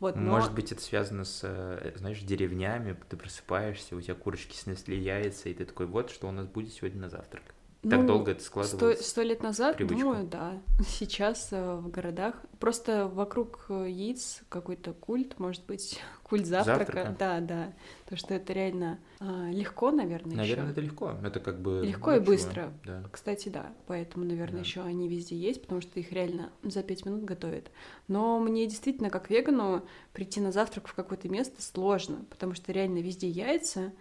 Вот, 0.00 0.16
но... 0.16 0.32
Может 0.32 0.54
быть, 0.54 0.72
это 0.72 0.82
связано 0.82 1.24
с, 1.24 1.40
э, 1.44 1.92
знаешь, 1.96 2.20
деревнями, 2.20 2.96
ты 3.08 3.16
просыпаешься, 3.16 3.96
у 3.96 4.00
тебя 4.00 4.14
курочки 4.14 4.54
снесли 4.54 4.98
яйца, 4.98 5.48
и 5.48 5.54
ты 5.54 5.64
такой, 5.64 5.86
вот, 5.86 6.10
что 6.10 6.28
у 6.28 6.32
нас 6.32 6.46
будет 6.46 6.72
сегодня 6.72 7.02
на 7.02 7.08
завтрак. 7.08 7.54
Так 7.88 8.00
Ну, 8.00 8.06
долго 8.06 8.30
это 8.30 8.40
Сто, 8.40 8.62
складывалось? 8.64 9.06
сто 9.06 9.22
лет 9.22 9.42
назад, 9.42 9.76
привычку? 9.76 10.00
думаю, 10.00 10.26
да. 10.26 10.58
Сейчас 10.88 11.48
э, 11.52 11.76
в 11.76 11.90
городах 11.90 12.34
просто 12.58 13.08
вокруг 13.08 13.66
э, 13.68 13.88
яиц 13.90 14.42
какой-то 14.48 14.94
культ, 14.94 15.38
может 15.38 15.64
быть, 15.66 16.00
культ 16.22 16.46
завтрака. 16.46 16.78
Завтрака? 16.92 17.16
Да, 17.18 17.40
да. 17.40 17.72
То, 18.08 18.16
что 18.16 18.32
это 18.34 18.52
реально 18.54 18.98
а, 19.20 19.50
легко, 19.50 19.90
наверное, 19.90 20.36
Наверное, 20.36 20.64
еще. 20.64 20.72
это 20.72 20.80
легко. 20.80 21.14
Это 21.22 21.40
как 21.40 21.60
бы... 21.60 21.82
Легко 21.84 22.12
ну, 22.12 22.16
и 22.16 22.20
быстро. 22.20 22.72
Да. 22.84 23.02
Кстати, 23.12 23.50
да. 23.50 23.72
Поэтому, 23.86 24.24
наверное, 24.24 24.60
Да. 24.60 24.64
еще 24.64 24.80
они 24.82 25.08
везде 25.08 25.36
есть, 25.36 25.60
потому 25.62 25.80
что 25.82 26.00
их 26.00 26.10
реально 26.12 26.50
за 26.62 26.82
пять 26.82 27.04
минут 27.04 27.24
готовят. 27.24 27.70
Но 28.08 28.38
мне 28.40 28.66
действительно, 28.66 29.10
как 29.10 29.28
вегану, 29.30 29.84
прийти 30.14 30.40
на 30.40 30.52
завтрак 30.52 30.88
в 30.88 30.94
какое-то 30.94 31.28
место 31.28 31.60
сложно, 31.62 32.24
потому 32.30 32.54
что 32.54 32.72
реально 32.72 32.98
везде 33.00 33.28
яйца. 33.28 33.92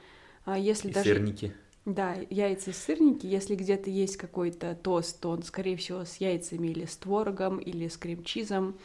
А 0.46 0.58
если 0.58 0.90
И 0.90 0.94
даже 0.94 1.10
сырники. 1.14 1.54
Да, 1.86 2.16
яйца 2.30 2.70
и 2.70 2.74
сырники. 2.74 3.26
Если 3.26 3.56
где-то 3.56 3.90
есть 3.90 4.16
какой-то 4.18 4.74
тост, 4.76 5.20
то 5.20 5.30
он, 5.30 5.44
скорее 5.44 5.76
всего, 5.76 6.06
с 6.06 6.18
яйцами 6.18 6.68
или 6.68 6.86
с 6.86 6.96
творогом, 6.96 7.58
или 7.58 7.90
с 7.90 7.98
крем-чизом. 7.98 8.78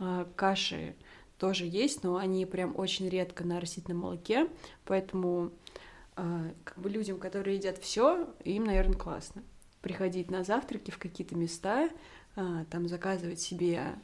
А, 0.00 0.28
Каши 0.34 0.96
тоже 1.38 1.64
есть, 1.66 2.02
но 2.02 2.16
они 2.16 2.44
прям 2.46 2.76
очень 2.76 3.08
редко 3.08 3.44
на 3.44 3.60
растительном 3.60 4.02
молоке, 4.02 4.48
поэтому 4.84 5.52
а, 6.16 6.50
как 6.64 6.78
бы 6.78 6.90
людям, 6.90 7.18
которые 7.18 7.56
едят 7.56 7.78
все, 7.78 8.28
им, 8.44 8.64
наверное, 8.64 8.96
классно 8.96 9.42
приходить 9.80 10.30
на 10.30 10.44
завтраки 10.44 10.90
в 10.90 10.98
какие-то 10.98 11.36
места, 11.36 11.88
а, 12.36 12.64
там 12.70 12.88
заказывать 12.88 13.40
себе, 13.40 13.94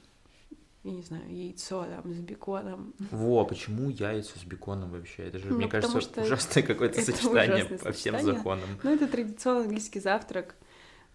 я 0.86 0.92
не 0.92 1.02
знаю, 1.02 1.24
яйцо 1.28 1.84
там 1.84 2.12
с 2.14 2.20
беконом, 2.20 2.94
Во, 3.10 3.44
почему 3.44 3.90
яйца 3.90 4.38
с 4.38 4.44
беконом 4.44 4.90
вообще? 4.90 5.24
Это 5.24 5.38
же, 5.38 5.48
Ну, 5.48 5.56
мне 5.56 5.68
кажется, 5.68 6.00
что 6.00 6.22
ужасное 6.22 6.62
какое-то 6.66 7.02
сочетание 7.02 7.64
ужасное 7.64 7.78
по 7.78 7.92
всем 7.92 8.14
сочетание. 8.14 8.36
законам. 8.38 8.68
Ну, 8.84 8.94
это 8.94 9.08
традиционный 9.08 9.62
английский 9.62 9.98
завтрак. 9.98 10.54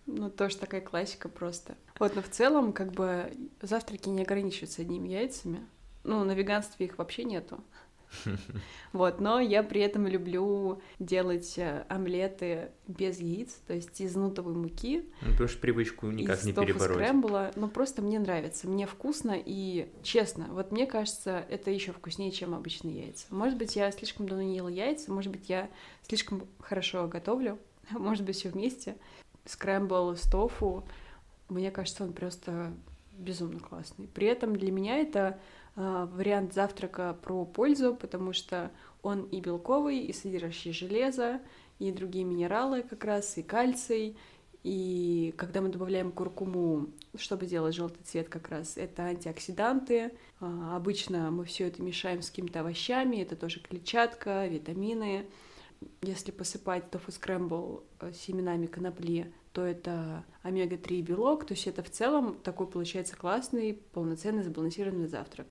Ну, 0.08 0.30
тоже 0.30 0.58
такая 0.58 0.82
классика 0.82 1.30
просто. 1.30 1.78
Вот, 2.00 2.16
но 2.16 2.22
в 2.22 2.30
целом, 2.30 2.74
как 2.74 2.92
бы, 2.92 3.32
завтраки 3.62 4.10
не 4.10 4.24
ограничиваются 4.24 4.82
одними 4.82 5.08
яйцами. 5.08 5.66
Ну, 6.04 6.24
на 6.26 6.34
веганстве 6.34 6.88
их 6.88 6.98
вообще 6.98 7.24
нету. 7.24 7.64
Вот, 8.94 9.22
но 9.22 9.40
я 9.40 9.64
при 9.64 9.82
этом 9.82 10.06
люблю 10.06 10.82
делать 11.00 11.58
э, 11.58 11.86
омлеты 11.88 12.72
без 12.88 13.20
яиц, 13.20 13.54
то 13.68 13.74
есть 13.74 14.00
из 14.02 14.16
нутовой 14.16 14.54
муки, 14.54 15.06
Ну, 15.22 15.32
потому 15.32 15.48
что 15.48 15.60
привычку 15.60 16.08
никак 16.08 16.40
из 16.40 16.46
не 16.46 16.54
перебороть. 16.54 16.96
скрэмбла. 16.98 17.52
Ну, 17.56 17.70
просто 17.70 18.02
мне 18.02 18.20
нравится, 18.20 18.68
мне 18.68 18.86
вкусно 18.86 19.36
и 19.38 19.90
честно. 20.04 20.48
Вот 20.52 20.72
мне 20.72 20.86
кажется, 20.86 21.46
это 21.50 21.72
еще 21.72 21.94
вкуснее, 21.94 22.32
чем 22.32 22.54
обычные 22.54 23.06
яйца. 23.06 23.28
Может 23.30 23.58
быть, 23.58 23.76
я 23.76 23.90
слишком 23.92 24.28
давно 24.28 24.44
не 24.44 24.58
ела 24.58 24.68
яйца, 24.68 25.12
может 25.12 25.32
быть, 25.32 25.48
я 25.50 25.70
слишком 26.08 26.46
хорошо 26.60 27.08
готовлю, 27.08 27.58
может 27.92 28.26
быть, 28.26 28.36
все 28.36 28.50
вместе. 28.50 28.98
Скрэмбл 29.46 30.16
с 30.16 30.30
тофу, 30.30 30.86
мне 31.50 31.72
кажется, 31.72 32.04
он 32.04 32.14
просто 32.14 32.74
безумно 33.14 33.60
классный. 33.60 34.08
При 34.08 34.28
этом 34.28 34.56
для 34.56 34.72
меня 34.72 34.98
это 34.98 35.40
вариант 35.76 36.54
завтрака 36.54 37.18
про 37.22 37.46
пользу, 37.46 37.96
потому 37.96 38.34
что 38.34 38.72
он 39.02 39.24
и 39.24 39.40
белковый, 39.40 40.00
и 40.00 40.14
содержащий 40.14 40.74
железо, 40.74 41.42
и 41.80 41.92
другие 41.92 42.26
минералы 42.26 42.84
как 42.84 43.04
раз, 43.04 43.38
и 43.38 43.44
кальций, 43.44 44.18
и 44.64 45.34
когда 45.38 45.62
мы 45.62 45.70
добавляем 45.70 46.12
куркуму, 46.12 46.90
чтобы 47.18 47.48
сделать 47.48 47.74
желтый 47.74 48.04
цвет 48.04 48.30
как 48.30 48.50
раз, 48.50 48.78
это 48.78 49.04
антиоксиданты. 49.04 50.14
А, 50.40 50.76
Обычно 50.76 51.32
мы 51.32 51.46
все 51.46 51.68
это 51.68 51.82
мешаем 51.82 52.22
с 52.22 52.30
какими-то 52.30 52.60
овощами, 52.60 53.18
это 53.18 53.36
тоже 53.36 53.60
клетчатка, 53.60 54.46
витамины. 54.46 55.26
Если 56.04 56.32
посыпать 56.32 56.92
тофу 56.92 57.12
скрэмбл 57.12 57.84
э, 58.02 58.14
семенами 58.14 58.68
конопли, 58.68 59.34
то 59.52 59.66
это 59.66 60.24
омега-3 60.44 61.02
белок, 61.02 61.46
то 61.48 61.56
есть 61.56 61.66
это 61.66 61.82
в 61.82 61.90
целом 61.90 62.36
такой 62.36 62.68
получается 62.68 63.18
классный, 63.18 63.74
полноценный, 63.74 64.44
сбалансированный 64.44 65.08
завтрак. 65.08 65.48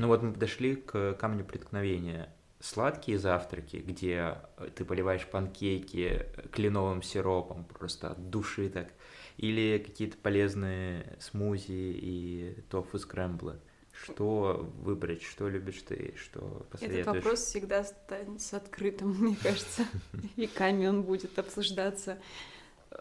Ну 0.00 0.06
вот 0.06 0.22
мы 0.22 0.32
подошли 0.32 0.76
к 0.76 1.12
камню 1.12 1.44
преткновения. 1.44 2.32
Сладкие 2.58 3.18
завтраки, 3.18 3.76
где 3.76 4.38
ты 4.74 4.86
поливаешь 4.86 5.26
панкейки 5.26 6.26
кленовым 6.52 7.02
сиропом 7.02 7.64
просто 7.64 8.12
от 8.12 8.30
души 8.30 8.70
так, 8.70 8.88
или 9.36 9.76
какие-то 9.78 10.16
полезные 10.16 11.18
смузи 11.20 11.72
и 11.72 12.64
тофу 12.70 12.98
скрэмблы. 12.98 13.60
Что 13.92 14.72
выбрать, 14.80 15.22
что 15.22 15.50
любишь 15.50 15.82
ты, 15.86 16.14
что 16.16 16.66
посоветуешь? 16.70 17.02
Этот 17.02 17.16
вопрос 17.16 17.40
всегда 17.40 17.80
останется 17.80 18.56
открытым, 18.56 19.10
мне 19.18 19.36
кажется. 19.36 19.84
Веками 20.36 20.86
он 20.86 21.02
будет 21.02 21.38
обсуждаться. 21.38 22.18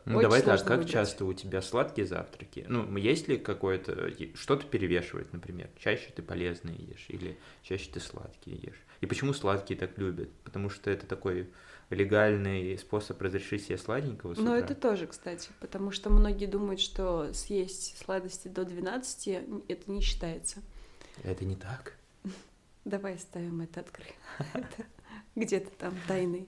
Ну 0.06 0.18
Очень 0.18 0.22
давай 0.22 0.42
так, 0.44 0.60
как 0.62 0.70
выбрать. 0.70 0.90
часто 0.90 1.26
у 1.26 1.34
тебя 1.34 1.62
сладкие 1.62 2.06
завтраки? 2.06 2.66
Ну, 2.68 2.96
есть 2.98 3.28
ли 3.28 3.38
какое-то, 3.38 4.12
что-то 4.36 4.66
перевешивает, 4.68 5.34
например? 5.34 5.70
Чаще 5.78 6.12
ты 6.16 6.22
полезные 6.22 6.78
ешь 6.78 7.06
или 7.10 7.38
чаще 7.64 7.90
ты 7.92 8.00
сладкие 8.00 8.58
ешь? 8.58 8.86
И 9.02 9.08
почему 9.08 9.34
сладкие 9.34 9.80
так 9.80 9.98
любят? 9.98 10.30
Потому 10.44 10.70
что 10.70 10.92
это 10.92 11.08
такой 11.08 11.50
легальный 11.90 12.78
способ 12.78 13.20
разрешить 13.22 13.66
себе 13.66 13.78
сладенького 13.78 14.36
с 14.36 14.38
утра. 14.38 14.58
это 14.58 14.76
тоже, 14.76 15.08
кстати, 15.08 15.50
потому 15.60 15.90
что 15.92 16.12
многие 16.12 16.46
думают, 16.46 16.80
что 16.80 17.34
съесть 17.34 17.98
сладости 17.98 18.48
до 18.48 18.66
12 18.66 19.28
это 19.68 19.92
не 19.92 20.02
считается. 20.02 20.62
Это 21.24 21.46
не 21.46 21.56
так. 21.56 21.96
Давай 22.86 23.18
ставим 23.18 23.62
это 23.62 23.80
открыто. 23.82 24.14
Где-то 25.36 25.70
там 25.72 25.96
тайный. 26.08 26.48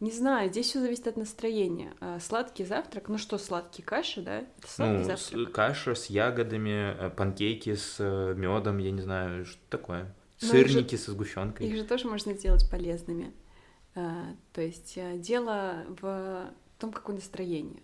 Не 0.00 0.10
знаю, 0.10 0.50
здесь 0.50 0.66
все 0.66 0.80
зависит 0.80 1.06
от 1.06 1.16
настроения. 1.16 1.94
А, 2.00 2.18
Сладкий 2.20 2.64
завтрак, 2.64 3.08
ну 3.08 3.16
что, 3.16 3.38
сладкий 3.38 3.82
каши, 3.82 4.20
да? 4.22 4.38
Это 4.40 4.66
сладкий 4.68 4.98
Ну, 4.98 5.04
завтрак. 5.04 5.48
с- 5.48 5.52
каша 5.52 5.94
с 5.94 6.06
ягодами, 6.06 6.94
э, 6.98 7.10
панкейки 7.10 7.74
с 7.74 7.98
медом, 8.36 8.78
я 8.78 8.90
не 8.90 9.00
знаю, 9.00 9.44
что 9.46 9.60
такое. 9.70 10.14
Ну, 10.42 10.48
их 10.48 10.66
же- 10.66 10.72
Сырники 10.74 10.96
со 10.96 11.12
сгущенкой. 11.12 11.68
Их 11.68 11.76
же 11.76 11.84
тоже 11.84 12.08
можно 12.08 12.34
сделать 12.34 12.68
полезными. 12.70 13.32
А, 13.94 14.34
То 14.52 14.60
есть 14.60 14.98
а, 14.98 15.16
дело 15.16 15.84
в 16.00 16.50
том, 16.78 16.92
какое 16.92 17.14
настроение. 17.16 17.80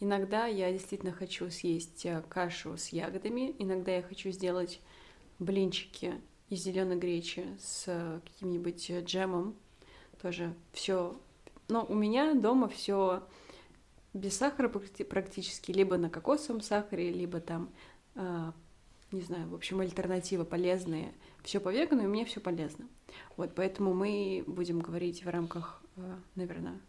Иногда 0.00 0.46
я 0.46 0.72
действительно 0.72 1.12
хочу 1.12 1.50
съесть 1.50 2.06
кашу 2.30 2.78
с 2.78 2.88
ягодами, 2.88 3.54
иногда 3.58 3.92
я 3.96 4.02
хочу 4.02 4.30
сделать 4.30 4.80
блинчики 5.38 6.14
из 6.48 6.62
зеленой 6.62 6.96
гречи 6.96 7.46
с 7.60 7.84
каким-нибудь 8.24 8.88
э, 8.90 9.02
джемом. 9.02 9.54
Тоже 10.22 10.54
все. 10.72 11.20
Но 11.70 11.86
у 11.88 11.94
меня 11.94 12.34
дома 12.34 12.68
все 12.68 13.22
без 14.12 14.36
сахара 14.36 14.68
практи- 14.68 15.04
практически, 15.04 15.70
либо 15.70 15.96
на 15.96 16.10
кокосовом 16.10 16.60
сахаре, 16.60 17.10
либо 17.10 17.40
там, 17.40 17.70
а, 18.16 18.52
не 19.12 19.20
знаю, 19.20 19.48
в 19.48 19.54
общем, 19.54 19.80
альтернативы 19.80 20.44
полезные. 20.44 21.14
Все 21.42 21.60
по 21.60 21.72
вегану, 21.72 22.04
и 22.04 22.06
мне 22.06 22.24
все 22.24 22.40
полезно. 22.40 22.86
Вот, 23.36 23.54
поэтому 23.54 23.94
мы 23.94 24.44
будем 24.46 24.80
говорить 24.80 25.24
в 25.24 25.28
рамках, 25.28 25.82
наверное, 26.34 26.80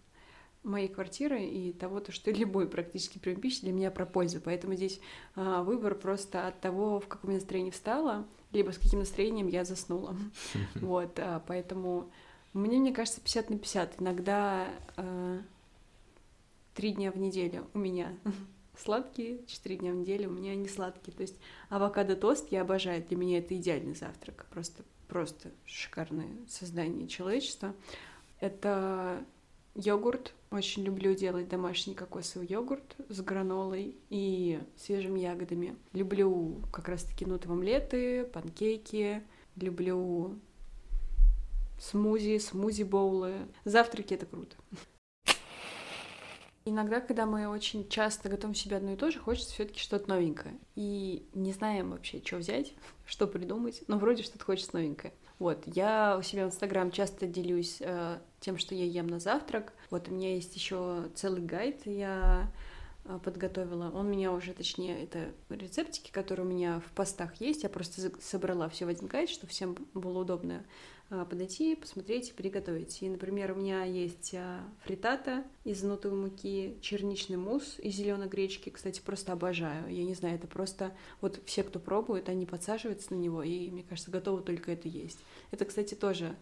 моей 0.63 0.88
квартиры 0.88 1.43
и 1.43 1.73
того, 1.73 2.00
то, 2.00 2.11
что 2.11 2.31
любой 2.31 2.67
практически 2.67 3.17
прием 3.17 3.39
пищи 3.39 3.61
для 3.61 3.71
меня 3.71 3.91
про 3.91 4.05
пользу. 4.05 4.41
Поэтому 4.43 4.75
здесь 4.75 5.00
а, 5.35 5.63
выбор 5.63 5.95
просто 5.95 6.47
от 6.47 6.59
того, 6.59 7.00
в 7.00 7.07
каком 7.07 7.31
я 7.31 7.38
настроении 7.38 7.71
встала, 7.71 8.25
либо 8.51 8.71
с 8.71 8.77
каким 8.77 9.00
настроением 9.00 9.47
я 9.47 9.63
заснула. 9.63 10.15
Вот, 10.75 11.19
а, 11.19 11.43
поэтому 11.47 12.11
мне, 12.53 12.79
мне 12.79 12.91
кажется, 12.91 13.22
50 13.22 13.50
на 13.50 13.58
50. 13.58 14.01
Иногда 14.01 14.67
а, 14.98 15.39
три 16.74 16.91
дня 16.93 17.12
в 17.12 17.17
неделю 17.17 17.67
у 17.74 17.79
меня 17.79 18.13
сладкие, 18.77 19.46
четыре 19.48 19.77
дня 19.77 19.91
в 19.93 19.96
неделю 19.96 20.29
у 20.29 20.34
меня 20.34 20.55
не 20.55 20.67
сладкие. 20.67 21.15
То 21.15 21.22
есть 21.22 21.36
авокадо-тост 21.70 22.51
я 22.51 22.62
обожаю. 22.62 23.03
Для 23.03 23.17
меня 23.17 23.39
это 23.39 23.55
идеальный 23.55 23.96
завтрак. 23.96 24.46
Просто, 24.51 24.84
просто 25.08 25.51
шикарное 25.65 26.29
создание 26.50 27.08
человечества. 27.08 27.74
Это 28.39 29.24
йогурт. 29.75 30.34
Очень 30.51 30.84
люблю 30.84 31.15
делать 31.15 31.48
домашний 31.48 31.93
кокосовый 31.93 32.48
йогурт 32.48 32.96
с 33.08 33.22
гранолой 33.22 33.96
и 34.10 34.60
свежими 34.75 35.22
ягодами. 35.22 35.77
Люблю 35.93 36.58
как 36.74 36.89
раз-таки 36.89 37.25
нутовые 37.25 37.58
омлеты, 37.58 38.25
панкейки. 38.25 39.24
Люблю 39.55 40.38
смузи, 41.81 42.38
смузи-боулы. 42.38 43.47
Завтраки— 43.65 44.13
это 44.15 44.25
круто. 44.25 44.55
Иногда, 46.63 47.01
когда 47.01 47.25
мы 47.25 47.47
очень 47.47 47.89
часто 47.89 48.29
готовим 48.29 48.53
себе 48.53 48.77
одно 48.77 48.93
и 48.93 48.95
то 48.95 49.09
же, 49.09 49.19
хочется 49.19 49.51
все-таки 49.51 49.79
что-то 49.79 50.09
новенькое. 50.09 50.59
И 50.75 51.25
не 51.33 51.53
знаем 51.53 51.89
вообще, 51.89 52.21
что 52.23 52.38
взять, 52.38 52.73
что 53.05 53.25
придумать, 53.25 53.83
но 53.88 53.97
вроде 53.97 54.21
что-то 54.21 54.45
хочется 54.45 54.75
новенькое. 54.75 55.13
Вот, 55.39 55.63
я 55.65 56.17
у 56.19 56.21
себя 56.21 56.45
в 56.45 56.50
Инстаграм 56.50 56.91
часто 56.91 57.25
делюсь 57.25 57.77
э, 57.79 58.19
тем, 58.39 58.59
что 58.59 58.75
я 58.75 58.85
ем 58.85 59.07
на 59.07 59.19
завтрак. 59.19 59.73
Вот 59.89 60.07
у 60.07 60.11
меня 60.11 60.35
есть 60.35 60.55
еще 60.55 61.09
целый 61.15 61.41
гайд, 61.41 61.81
я 61.85 62.51
подготовила. 63.24 63.91
Он 63.93 64.10
меня 64.10 64.31
уже, 64.31 64.53
точнее, 64.53 65.03
это 65.03 65.31
рецептики, 65.50 66.12
которые 66.12 66.46
у 66.46 66.50
меня 66.50 66.79
в 66.79 66.91
постах 66.91 67.39
есть. 67.41 67.63
Я 67.63 67.70
просто 67.70 68.12
собрала 68.22 68.70
все 68.70 68.86
в 68.86 68.89
один 68.89 69.08
гайд, 69.08 69.29
чтобы 69.29 69.51
всем 69.51 69.75
было 69.93 70.20
удобно 70.20 70.63
а, 71.13 71.25
подойти, 71.25 71.75
посмотреть 71.75 72.29
и 72.29 72.34
приготовить. 72.34 73.01
И, 73.01 73.10
например, 73.10 73.51
у 73.51 73.55
меня 73.55 73.84
есть 73.84 74.34
а, 74.34 74.62
фритата 74.86 75.43
из 75.65 75.84
нутовой 75.84 76.17
муки, 76.17 76.77
черничный 76.79 77.36
мусс 77.36 77.79
из 77.79 77.96
зеленой 77.96 78.29
гречки. 78.29 78.70
Кстати, 78.70 79.01
просто 79.01 79.34
обожаю. 79.34 79.93
Я 79.93 80.05
не 80.05 80.13
знаю, 80.13 80.36
это 80.36 80.48
просто 80.48 80.96
вот 81.20 81.41
все, 81.46 81.63
кто 81.63 81.79
пробует, 81.79 82.29
они 82.29 82.46
подсаживаются 82.46 83.13
на 83.13 83.17
него, 83.17 83.43
и, 83.43 83.70
мне 83.72 83.84
кажется, 83.84 84.10
готовы 84.10 84.41
только 84.41 84.72
это 84.72 84.88
есть. 84.88 85.20
Это, 85.51 85.65
кстати, 85.65 85.96
тоже 85.96 86.27
а, 86.27 86.36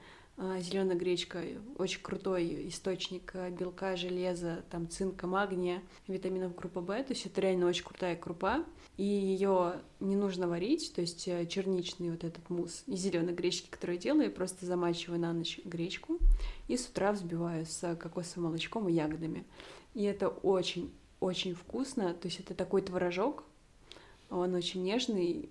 Зеленая 0.59 0.95
гречка 0.95 1.43
очень 1.77 2.01
крутой 2.01 2.69
источник 2.69 3.31
а, 3.35 3.49
белка, 3.49 3.97
железа, 3.97 4.63
там 4.69 4.89
цинка, 4.89 5.27
магния, 5.27 5.81
витаминов 6.07 6.55
группы 6.55 6.79
В. 6.79 6.85
То 7.03 7.13
есть 7.13 7.25
это 7.25 7.41
реально 7.41 7.67
очень 7.67 7.83
крутая 7.83 8.15
крупа. 8.15 8.63
И 8.95 9.03
ее 9.03 9.75
не 9.99 10.15
нужно 10.15 10.47
варить, 10.47 10.91
то 10.93 10.99
есть 10.99 11.25
э, 11.27 11.45
черничный 11.45 12.11
вот 12.11 12.25
этот 12.25 12.49
мусс 12.49 12.83
из 12.85 12.99
зеленой 12.99 13.33
гречки, 13.33 13.69
который 13.69 13.95
я 13.95 14.01
делаю, 14.01 14.25
я 14.25 14.29
просто 14.29 14.65
замачиваю 14.65 15.21
на 15.21 15.31
ночь 15.31 15.61
гречку 15.63 16.19
и 16.67 16.75
с 16.75 16.85
утра 16.87 17.13
взбиваю 17.13 17.65
с 17.65 17.95
кокосовым 17.95 18.49
молочком 18.49 18.89
и 18.89 18.93
ягодами. 18.93 19.45
И 19.93 20.03
это 20.03 20.27
очень 20.27 20.91
очень 21.19 21.53
вкусно, 21.53 22.13
то 22.13 22.27
есть 22.27 22.39
это 22.39 22.53
такой 22.53 22.81
творожок, 22.81 23.43
он 24.29 24.53
очень 24.53 24.83
нежный, 24.83 25.49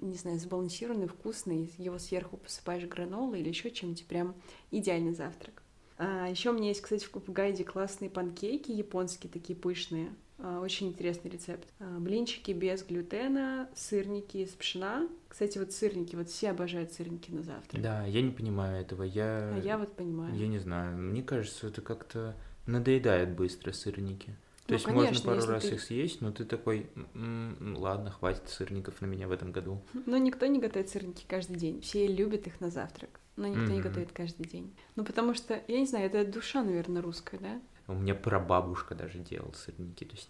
не 0.00 0.16
знаю, 0.16 0.38
сбалансированный, 0.38 1.08
вкусный, 1.08 1.72
его 1.78 1.98
сверху 1.98 2.36
посыпаешь 2.36 2.86
гранолой 2.86 3.40
или 3.40 3.48
еще 3.48 3.70
чем-нибудь, 3.70 4.06
прям 4.06 4.34
идеальный 4.70 5.14
завтрак. 5.14 5.62
А, 5.98 6.28
еще 6.28 6.50
у 6.50 6.52
меня 6.52 6.68
есть, 6.68 6.80
кстати, 6.80 7.06
в 7.12 7.32
гайде 7.32 7.64
классные 7.64 8.10
панкейки 8.10 8.70
японские, 8.70 9.32
такие 9.32 9.56
пышные. 9.56 10.10
А, 10.38 10.60
очень 10.60 10.88
интересный 10.88 11.30
рецепт. 11.30 11.68
А, 11.80 11.98
блинчики 11.98 12.52
без 12.52 12.84
глютена, 12.84 13.68
сырники 13.74 14.38
из 14.38 14.50
пшена. 14.50 15.08
Кстати, 15.28 15.58
вот 15.58 15.72
сырники, 15.72 16.14
вот 16.14 16.28
все 16.28 16.50
обожают 16.50 16.92
сырники 16.92 17.32
на 17.32 17.42
завтрак. 17.42 17.82
Да, 17.82 18.04
я 18.06 18.22
не 18.22 18.30
понимаю 18.30 18.80
этого. 18.80 19.02
Я... 19.02 19.52
А 19.54 19.58
я 19.58 19.76
вот 19.76 19.96
понимаю. 19.96 20.34
Я 20.36 20.46
не 20.46 20.58
знаю. 20.58 20.96
Мне 20.96 21.22
кажется, 21.22 21.66
это 21.66 21.82
как-то 21.82 22.36
надоедает 22.66 23.34
быстро 23.34 23.72
сырники. 23.72 24.36
То 24.68 24.72
ну, 24.72 24.74
есть 24.74 24.84
конечно, 24.84 25.30
можно 25.30 25.40
пару 25.40 25.52
раз 25.54 25.62
ты... 25.62 25.76
их 25.76 25.80
съесть, 25.80 26.20
но 26.20 26.30
ты 26.30 26.44
такой, 26.44 26.90
м-м, 27.14 27.74
ладно, 27.78 28.10
хватит 28.10 28.50
сырников 28.50 29.00
на 29.00 29.06
меня 29.06 29.26
в 29.26 29.32
этом 29.32 29.50
году. 29.50 29.80
Но 30.04 30.18
никто 30.18 30.44
не 30.44 30.60
готовит 30.60 30.90
сырники 30.90 31.24
каждый 31.26 31.56
день. 31.56 31.80
Все 31.80 32.06
любят 32.06 32.46
их 32.46 32.60
на 32.60 32.68
завтрак, 32.68 33.18
но 33.36 33.46
никто 33.46 33.62
mm-hmm. 33.62 33.72
не 33.72 33.80
готовит 33.80 34.12
каждый 34.12 34.46
день. 34.46 34.76
Ну 34.94 35.06
потому 35.06 35.32
что, 35.32 35.58
я 35.68 35.80
не 35.80 35.86
знаю, 35.86 36.04
это 36.04 36.22
душа, 36.30 36.62
наверное, 36.62 37.00
русская, 37.00 37.38
да? 37.38 37.62
У 37.86 37.94
меня 37.94 38.14
прабабушка 38.14 38.94
даже 38.94 39.20
делала 39.20 39.52
сырники, 39.52 40.04
то 40.04 40.14
есть 40.14 40.28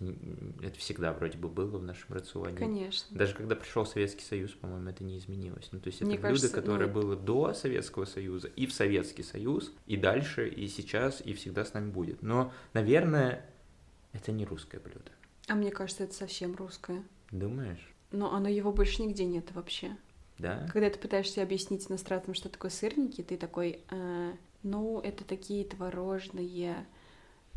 это 0.63 0.79
всегда 0.79 1.13
вроде 1.13 1.37
бы 1.37 1.49
было 1.49 1.77
в 1.77 1.83
нашем 1.83 2.15
рационе. 2.15 2.57
Конечно. 2.57 3.19
Даже 3.19 3.35
когда 3.35 3.57
пришел 3.57 3.85
Советский 3.85 4.23
Союз, 4.25 4.53
по-моему, 4.53 4.89
это 4.89 5.03
не 5.03 5.19
изменилось. 5.19 5.69
Ну, 5.73 5.81
то 5.81 5.89
есть 5.89 5.99
это 5.99 6.07
Мне 6.07 6.15
блюдо, 6.15 6.29
кажется, 6.29 6.55
которое 6.55 6.87
ну... 6.87 6.93
было 6.93 7.17
до 7.17 7.55
Советского 7.55 8.05
Союза 8.05 8.47
и 8.47 8.67
в 8.69 8.73
Советский 8.73 9.25
Союз, 9.25 9.73
и 9.87 9.97
дальше, 9.97 10.49
и 10.49 10.69
сейчас, 10.69 11.21
и 11.25 11.33
всегда 11.33 11.65
с 11.65 11.75
нами 11.75 11.91
будет. 11.91 12.23
Но, 12.23 12.53
наверное, 12.75 13.45
это 14.13 14.33
не 14.33 14.45
русское 14.45 14.79
блюдо. 14.79 15.11
А 15.49 15.55
мне 15.55 15.71
кажется, 15.71 16.05
это 16.05 16.15
совсем 16.15 16.55
русское. 16.55 17.03
Думаешь? 17.31 17.93
Но 18.11 18.33
оно 18.33 18.49
его 18.49 18.73
больше 18.73 19.03
нигде 19.03 19.25
нет 19.25 19.53
вообще. 19.53 19.97
Да? 20.39 20.69
Когда 20.73 20.89
ты 20.89 20.99
пытаешься 20.99 21.43
объяснить 21.43 21.91
иностранцам, 21.91 22.35
что 22.35 22.49
такое 22.49 22.71
сырники, 22.71 23.23
ты 23.23 23.37
такой, 23.37 23.81
э, 23.91 24.33
ну, 24.63 25.01
это 25.01 25.25
такие 25.25 25.65
творожные 25.65 26.87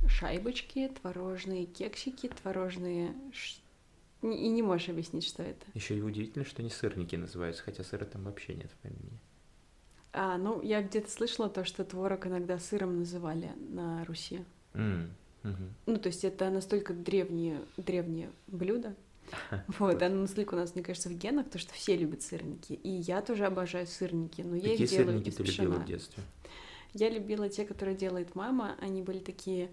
шайбочки, 0.08 0.92
творожные 1.02 1.66
кексики, 1.66 2.28
творожные... 2.28 3.16
И 4.22 4.50
не 4.50 4.62
можешь 4.62 4.90
объяснить, 4.90 5.26
что 5.26 5.42
это. 5.42 5.66
Еще 5.74 5.98
и 5.98 6.02
удивительно, 6.02 6.46
что 6.46 6.62
не 6.62 6.70
сырники 6.70 7.16
называются, 7.16 7.64
хотя 7.64 7.84
сыра 7.84 8.06
там 8.06 8.24
вообще 8.24 8.54
нет 8.54 8.70
в 8.70 8.76
помине. 8.76 9.20
А, 10.14 10.38
ну, 10.38 10.62
я 10.62 10.84
где-то 10.84 11.10
слышала 11.10 11.50
то, 11.50 11.64
что 11.66 11.84
творог 11.84 12.28
иногда 12.28 12.60
сыром 12.60 13.00
называли 13.00 13.52
на 13.70 14.06
Руси. 14.06 14.46
Mm. 14.74 15.10
Угу. 15.44 15.64
Ну, 15.88 15.98
то 15.98 16.08
есть 16.08 16.24
это 16.24 16.50
настолько 16.50 16.94
древнее, 16.94 17.62
древнее 17.78 18.32
блюдо. 18.48 18.96
Вот, 19.80 20.02
оно 20.02 20.22
настолько 20.22 20.56
у 20.56 20.58
нас, 20.58 20.76
мне 20.76 20.84
кажется, 20.84 21.10
в 21.10 21.14
генах, 21.14 21.50
то, 21.50 21.58
что 21.58 21.74
все 21.74 21.96
любят 21.96 22.22
сырники. 22.22 22.74
И 22.74 22.90
я 22.90 23.22
тоже 23.22 23.46
обожаю 23.46 23.88
сырники, 23.88 24.42
но 24.42 24.56
я 24.56 24.72
Какие 24.72 24.84
их 24.84 24.90
делаю 24.90 25.08
сырники 25.08 25.30
из 25.30 25.36
ты 25.36 25.44
любила 25.44 25.76
в 25.76 25.86
детстве? 25.86 26.24
Я 26.94 27.10
любила 27.10 27.48
те, 27.50 27.66
которые 27.66 27.96
делает 27.96 28.36
мама. 28.36 28.76
Они 28.82 29.02
были 29.02 29.20
такие 29.20 29.70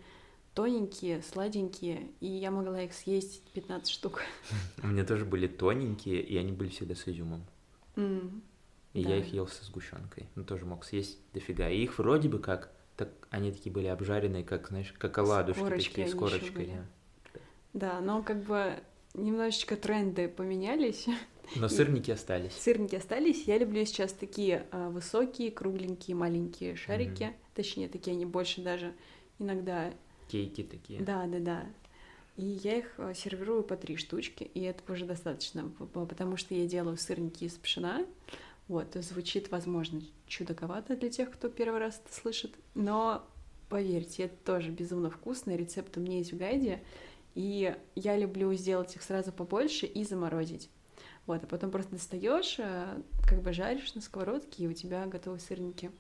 тоненькие, 0.55 1.23
сладенькие, 1.23 2.11
и 2.21 2.27
я 2.27 2.51
могла 2.51 2.83
их 2.83 2.93
съесть 2.93 3.43
15 3.53 3.89
штук. 3.89 4.23
У 4.83 4.87
меня 4.87 5.05
тоже 5.05 5.25
были 5.25 5.47
тоненькие, 5.47 6.21
и 6.21 6.37
они 6.37 6.53
были 6.53 6.69
всегда 6.69 6.95
с 6.95 7.07
изюмом. 7.09 7.45
Mm, 7.97 8.41
и 8.95 9.03
да. 9.03 9.11
я 9.11 9.17
их 9.19 9.33
ел 9.33 9.49
со 9.49 9.65
сгущенкой. 9.65 10.29
Ну, 10.35 10.45
тоже 10.45 10.65
мог 10.65 10.85
съесть 10.85 11.19
дофига. 11.33 11.69
И 11.69 11.83
их 11.83 11.99
вроде 11.99 12.29
бы 12.29 12.39
как 12.39 12.73
так 12.99 13.11
они 13.31 13.53
такие 13.53 13.73
были 13.73 13.87
обжаренные, 13.87 14.43
как, 14.43 14.69
знаешь, 14.69 14.93
как 14.99 15.17
оладушки 15.19 15.61
с 15.61 15.85
такие, 15.85 16.09
с 16.09 16.15
корочкой. 16.15 16.73
Да. 17.73 18.01
но 18.01 18.23
как 18.23 18.43
бы 18.43 18.81
немножечко 19.15 19.77
тренды 19.77 20.29
поменялись. 20.29 21.07
Но 21.55 21.69
сырники 21.69 22.11
остались. 22.11 22.53
Сырники 22.53 22.97
остались. 22.97 23.45
Я 23.45 23.57
люблю 23.57 23.85
сейчас 23.87 24.13
такие 24.13 24.67
а, 24.71 24.91
высокие, 24.91 25.51
кругленькие, 25.51 26.17
маленькие 26.17 26.77
шарики. 26.77 27.23
Mm-hmm. 27.23 27.55
Точнее, 27.55 27.89
такие 27.89 28.15
они 28.15 28.27
больше 28.27 28.61
даже 28.61 28.93
иногда... 29.39 29.95
Кейки 30.29 30.63
такие. 30.63 31.01
Да, 31.01 31.27
да, 31.27 31.39
да. 31.39 31.67
И 32.37 32.45
я 32.45 32.79
их 32.79 32.93
а, 32.99 33.15
сервирую 33.15 33.63
по 33.63 33.77
три 33.77 33.97
штучки, 33.97 34.43
и 34.43 34.61
этого 34.61 34.95
уже 34.95 35.07
достаточно, 35.07 35.71
потому 35.93 36.37
что 36.37 36.55
я 36.55 36.67
делаю 36.67 36.99
сырники 36.99 37.45
из 37.45 37.55
пшена, 37.55 38.05
вот, 38.69 38.95
звучит, 38.95 39.51
возможно, 39.51 40.03
чудаковато 40.27 40.97
для 40.97 41.09
тех, 41.09 41.31
кто 41.31 41.49
первый 41.49 41.81
раз 41.81 42.01
это 42.05 42.15
слышит, 42.15 42.55
но 42.75 43.27
поверьте, 43.69 44.25
это 44.25 44.37
тоже 44.45 44.71
безумно 44.71 45.11
вкусно, 45.11 45.57
рецепт 45.57 45.97
у 45.97 46.01
меня 46.01 46.19
есть 46.19 46.33
в 46.33 46.39
гайде, 46.39 46.83
и 47.35 47.77
я 47.95 48.17
люблю 48.17 48.53
сделать 48.55 48.95
их 48.95 49.03
сразу 49.03 49.33
побольше 49.33 49.87
и 49.87 50.05
заморозить. 50.05 50.71
Вот, 51.27 51.45
а 51.45 51.47
потом 51.47 51.71
просто 51.71 51.93
достаешь, 51.93 52.57
э, 52.59 53.03
как 53.29 53.43
бы 53.43 53.53
жаришь 53.53 53.95
на 53.95 54.01
сковородке, 54.01 54.65
и 54.65 54.69
у 54.69 54.73
тебя 54.73 55.07
готовы 55.07 55.39
сырники. 55.39 55.91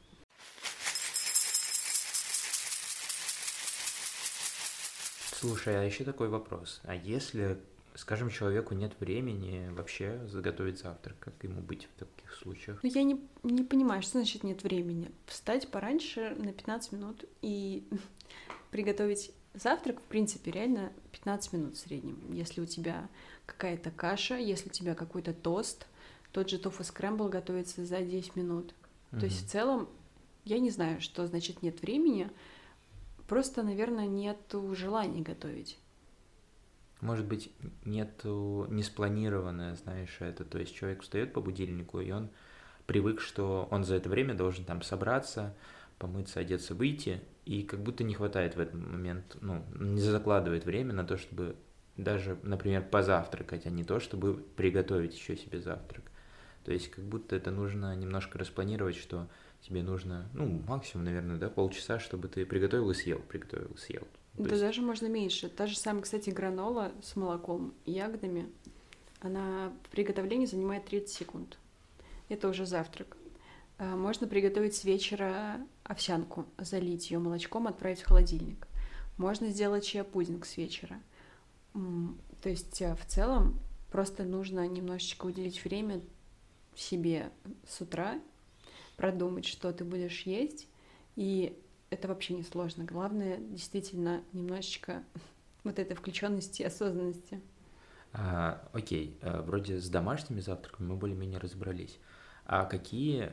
Слушай, 5.38 5.78
а 5.78 5.84
еще 5.84 6.04
такой 6.04 6.28
вопрос. 6.28 6.80
А 6.84 6.94
если 6.94 7.58
скажем, 7.98 8.30
человеку 8.30 8.74
нет 8.74 8.92
времени 9.00 9.68
вообще 9.72 10.20
заготовить 10.28 10.78
завтрак, 10.78 11.16
как 11.18 11.34
ему 11.42 11.60
быть 11.60 11.88
в 11.94 11.98
таких 11.98 12.32
случаях? 12.32 12.78
Ну, 12.82 12.88
я 12.88 13.02
не, 13.02 13.20
не 13.42 13.64
понимаю, 13.64 14.02
что 14.02 14.12
значит 14.12 14.44
нет 14.44 14.62
времени. 14.62 15.10
Встать 15.26 15.68
пораньше 15.68 16.36
на 16.38 16.52
15 16.52 16.92
минут 16.92 17.24
и 17.42 17.88
приготовить 18.70 19.32
завтрак, 19.54 19.98
в 20.00 20.04
принципе, 20.04 20.52
реально 20.52 20.92
15 21.10 21.52
минут 21.54 21.74
в 21.74 21.78
среднем. 21.78 22.32
Если 22.32 22.60
у 22.60 22.66
тебя 22.66 23.08
какая-то 23.46 23.90
каша, 23.90 24.36
если 24.36 24.68
у 24.68 24.72
тебя 24.72 24.94
какой-то 24.94 25.34
тост, 25.34 25.86
тот 26.32 26.48
же 26.48 26.58
тофу 26.58 26.84
скрэмбл 26.84 27.28
готовится 27.28 27.84
за 27.84 28.00
10 28.00 28.36
минут. 28.36 28.74
Угу. 29.10 29.20
То 29.20 29.26
есть 29.26 29.44
в 29.44 29.50
целом 29.50 29.88
я 30.44 30.60
не 30.60 30.70
знаю, 30.70 31.00
что 31.00 31.26
значит 31.26 31.62
нет 31.62 31.82
времени, 31.82 32.30
просто, 33.26 33.64
наверное, 33.64 34.06
нет 34.06 34.38
желания 34.72 35.22
готовить. 35.22 35.78
Может 37.00 37.26
быть, 37.26 37.52
нету 37.84 38.66
не 38.70 38.82
спланированное, 38.82 39.76
знаешь, 39.76 40.16
это. 40.20 40.44
То 40.44 40.58
есть 40.58 40.74
человек 40.74 41.02
встает 41.02 41.32
по 41.32 41.40
будильнику, 41.40 42.00
и 42.00 42.10
он 42.10 42.28
привык, 42.86 43.20
что 43.20 43.68
он 43.70 43.84
за 43.84 43.96
это 43.96 44.08
время 44.08 44.34
должен 44.34 44.64
там 44.64 44.82
собраться, 44.82 45.54
помыться, 45.98 46.40
одеться, 46.40 46.74
выйти, 46.74 47.20
и 47.44 47.62
как 47.62 47.80
будто 47.80 48.02
не 48.02 48.14
хватает 48.14 48.56
в 48.56 48.60
этот 48.60 48.74
момент, 48.74 49.36
ну, 49.40 49.64
не 49.78 50.00
закладывает 50.00 50.64
время 50.64 50.92
на 50.92 51.04
то, 51.04 51.16
чтобы 51.16 51.56
даже, 51.96 52.38
например, 52.42 52.82
позавтракать, 52.82 53.66
а 53.66 53.70
не 53.70 53.84
то, 53.84 54.00
чтобы 54.00 54.34
приготовить 54.34 55.14
еще 55.14 55.36
себе 55.36 55.60
завтрак. 55.60 56.04
То 56.64 56.72
есть 56.72 56.90
как 56.90 57.04
будто 57.04 57.36
это 57.36 57.50
нужно 57.50 57.94
немножко 57.94 58.38
распланировать, 58.38 58.96
что 58.96 59.28
тебе 59.60 59.82
нужно, 59.82 60.28
ну, 60.34 60.62
максимум, 60.66 61.04
наверное, 61.04 61.36
да, 61.36 61.48
полчаса, 61.48 61.98
чтобы 61.98 62.28
ты 62.28 62.44
приготовил 62.46 62.90
и 62.90 62.94
съел, 62.94 63.20
приготовил 63.20 63.70
и 63.74 63.78
съел. 63.78 64.06
Да 64.38 64.50
есть... 64.50 64.62
даже 64.62 64.82
можно 64.82 65.06
меньше. 65.06 65.48
Та 65.48 65.66
же 65.66 65.76
самая, 65.76 66.02
кстати, 66.02 66.30
гранола 66.30 66.92
с 67.02 67.16
молоком 67.16 67.74
и 67.84 67.92
ягодами, 67.92 68.48
она 69.20 69.72
в 69.84 69.88
приготовлении 69.90 70.46
занимает 70.46 70.84
30 70.86 71.08
секунд. 71.08 71.58
Это 72.28 72.48
уже 72.48 72.66
завтрак. 72.66 73.16
А, 73.78 73.96
можно 73.96 74.26
приготовить 74.26 74.74
с 74.74 74.84
вечера 74.84 75.60
овсянку, 75.84 76.46
залить 76.58 77.10
ее 77.10 77.18
молочком, 77.18 77.66
отправить 77.66 78.00
в 78.00 78.06
холодильник. 78.06 78.66
Можно 79.16 79.48
сделать 79.48 79.84
чиа-пудинг 79.84 80.44
с 80.44 80.56
вечера. 80.56 81.00
То 82.42 82.48
есть 82.48 82.80
э, 82.80 82.94
в 82.94 83.04
целом 83.06 83.58
просто 83.90 84.24
нужно 84.24 84.66
немножечко 84.66 85.26
уделить 85.26 85.64
время 85.64 86.00
себе 86.76 87.30
с 87.66 87.80
утра, 87.80 88.20
продумать, 88.96 89.44
что 89.44 89.72
ты 89.72 89.84
будешь 89.84 90.22
есть, 90.22 90.68
и 91.16 91.56
это 91.90 92.08
вообще 92.08 92.34
не 92.34 92.42
сложно. 92.42 92.84
Главное, 92.84 93.38
действительно, 93.38 94.22
немножечко 94.32 95.02
вот 95.64 95.78
этой 95.78 95.96
включенности 95.96 96.62
и 96.62 96.66
осознанности. 96.66 97.40
А, 98.12 98.66
окей, 98.72 99.18
а, 99.22 99.42
вроде 99.42 99.80
с 99.80 99.88
домашними 99.88 100.40
завтраками 100.40 100.88
мы 100.88 100.96
более-менее 100.96 101.38
разобрались. 101.38 101.98
А 102.44 102.64
какие 102.64 103.32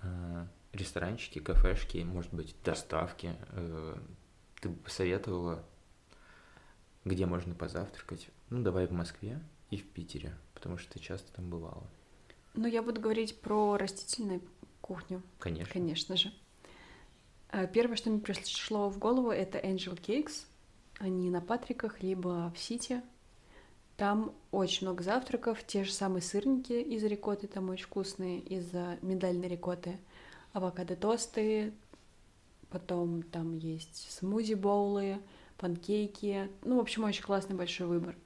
а, 0.00 0.48
ресторанчики, 0.72 1.38
кафешки, 1.38 1.98
может 1.98 2.32
быть, 2.32 2.54
доставки 2.64 3.36
а, 3.50 3.98
ты 4.60 4.68
бы 4.68 4.76
посоветовала, 4.76 5.64
где 7.04 7.26
можно 7.26 7.54
позавтракать? 7.54 8.28
Ну, 8.50 8.62
давай 8.62 8.86
в 8.86 8.92
Москве 8.92 9.40
и 9.70 9.76
в 9.76 9.88
Питере, 9.88 10.36
потому 10.54 10.78
что 10.78 10.92
ты 10.92 10.98
часто 10.98 11.32
там 11.32 11.50
бывала. 11.50 11.86
Ну, 12.54 12.66
я 12.66 12.82
буду 12.82 13.00
говорить 13.00 13.40
про 13.40 13.76
растительную 13.76 14.40
кухню. 14.80 15.22
Конечно. 15.38 15.72
Конечно 15.72 16.16
же. 16.16 16.32
А, 17.56 17.66
первое, 17.66 17.96
что 17.96 18.10
мне 18.10 18.20
пришло 18.20 18.90
в 18.90 18.98
голову, 18.98 19.30
это 19.30 19.56
Angel 19.56 19.98
Cakes. 19.98 20.44
Они 20.98 21.30
на 21.30 21.40
Патриках, 21.40 22.02
либо 22.02 22.52
в 22.54 22.58
Сити. 22.58 23.00
Там 23.96 24.34
очень 24.50 24.86
много 24.86 25.02
завтраков, 25.02 25.64
те 25.66 25.82
же 25.82 25.90
самые 25.90 26.20
сырники 26.20 26.74
из 26.74 27.02
рикотты, 27.02 27.46
там 27.46 27.70
очень 27.70 27.86
вкусные, 27.86 28.40
из 28.40 28.70
миндальной 29.00 29.48
рикотты, 29.48 29.98
авокадо-тосты, 30.52 31.72
потом 32.68 33.22
там 33.22 33.56
есть 33.56 34.10
смузи-боулы, 34.10 35.22
панкейки, 35.56 36.50
ну, 36.62 36.76
в 36.76 36.80
общем, 36.80 37.04
очень 37.04 37.22
классный 37.22 37.56
большой 37.56 37.86
выбор. 37.86 38.16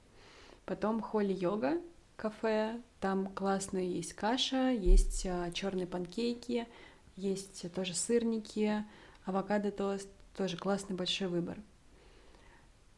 Потом 0.65 0.99
холли-йога, 0.99 1.81
кафе, 2.17 2.81
там 2.99 3.27
классная 3.27 3.83
есть 3.83 4.11
каша, 4.11 4.71
есть 4.71 5.25
а, 5.25 5.51
черные 5.51 5.87
панкейки, 5.87 6.67
есть 7.15 7.71
тоже 7.71 7.93
сырники, 7.93 8.83
авокадо-тост, 9.25 10.09
тоже 10.35 10.57
классный 10.57 10.95
большой 10.95 11.27
выбор. 11.27 11.57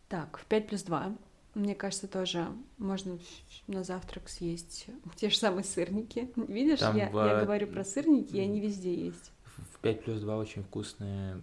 Так, 0.09 0.38
в 0.38 0.45
5 0.45 0.67
плюс 0.67 0.83
2 0.83 1.15
мне 1.55 1.75
кажется, 1.75 2.07
тоже 2.07 2.47
можно 2.77 3.19
на 3.67 3.83
завтрак 3.83 4.27
съесть 4.27 4.88
те 5.15 5.29
же 5.29 5.38
самые 5.38 5.63
сырники. 5.63 6.31
Видишь, 6.36 6.79
Там 6.79 6.97
я, 6.97 7.09
в... 7.09 7.15
я 7.15 7.43
говорю 7.43 7.67
про 7.67 7.83
сырники, 7.83 8.36
и 8.36 8.39
они 8.39 8.59
везде 8.59 8.93
есть. 8.93 9.31
В 9.73 9.79
5 9.79 10.03
плюс 10.03 10.19
2 10.21 10.38
очень 10.38 10.63
вкусные, 10.63 11.41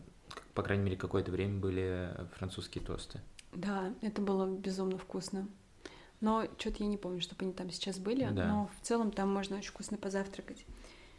по 0.55 0.63
крайней 0.63 0.85
мере, 0.85 0.97
какое-то 0.97 1.31
время 1.31 1.61
были 1.61 2.11
французские 2.37 2.85
тосты. 2.85 3.21
Да, 3.53 3.93
это 4.01 4.21
было 4.21 4.47
безумно 4.47 4.99
вкусно. 4.99 5.49
Но 6.21 6.47
что-то 6.59 6.83
я 6.83 6.87
не 6.87 6.99
помню, 6.99 7.21
чтобы 7.21 7.45
они 7.45 7.53
там 7.53 7.71
сейчас 7.71 7.99
были. 7.99 8.29
Да. 8.31 8.47
Но 8.47 8.71
в 8.81 8.87
целом 8.87 9.11
там 9.11 9.33
можно 9.33 9.57
очень 9.57 9.71
вкусно 9.71 9.97
позавтракать. 9.97 10.67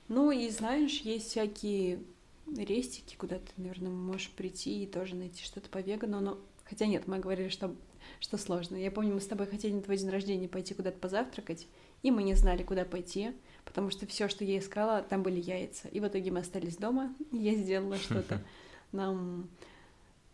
Ну 0.10 0.32
и 0.32 0.50
знаешь, 0.50 1.00
есть 1.02 1.30
всякие 1.30 2.02
рестики, 2.48 3.16
куда 3.16 3.38
ты, 3.38 3.52
наверное, 3.58 3.92
можешь 3.92 4.30
прийти 4.32 4.84
и 4.84 4.88
тоже 4.88 5.16
найти 5.16 5.44
что-то 5.44 5.70
по 5.70 5.80
вегану. 5.80 6.20
Но 6.20 6.40
хотя 6.66 6.86
нет, 6.88 7.08
мы 7.08 7.20
говорили, 7.20 7.50
что 7.50 7.76
что 8.20 8.38
сложно. 8.38 8.76
Я 8.76 8.92
помню, 8.92 9.14
мы 9.14 9.22
с 9.22 9.28
тобой 9.28 9.48
хотели 9.48 9.74
на 9.74 9.82
твой 9.82 9.98
день 9.98 10.10
рождения 10.10 10.48
пойти 10.48 10.74
куда-то 10.74 10.98
позавтракать, 10.98 11.68
и 12.02 12.12
мы 12.12 12.24
не 12.24 12.34
знали, 12.34 12.64
куда 12.64 12.86
пойти, 12.86 13.32
потому 13.64 13.92
что 13.92 14.08
все, 14.08 14.28
что 14.28 14.44
я 14.44 14.60
искала, 14.60 15.02
там 15.02 15.24
были 15.24 15.40
яйца. 15.40 15.88
И 15.88 16.00
в 16.00 16.08
итоге 16.08 16.32
мы 16.32 16.40
остались 16.40 16.78
дома, 16.78 17.14
и 17.32 17.38
я 17.38 17.56
сделала 17.56 17.98
что-то 17.98 18.42
нам 18.92 19.50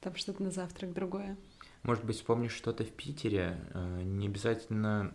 там 0.01 0.15
что-то 0.15 0.43
на 0.43 0.51
завтрак 0.51 0.93
другое. 0.93 1.37
Может 1.83 2.05
быть, 2.05 2.17
вспомнишь 2.17 2.53
что-то 2.53 2.83
в 2.83 2.91
Питере, 2.91 3.57
э, 3.73 4.01
не 4.03 4.27
обязательно 4.27 5.13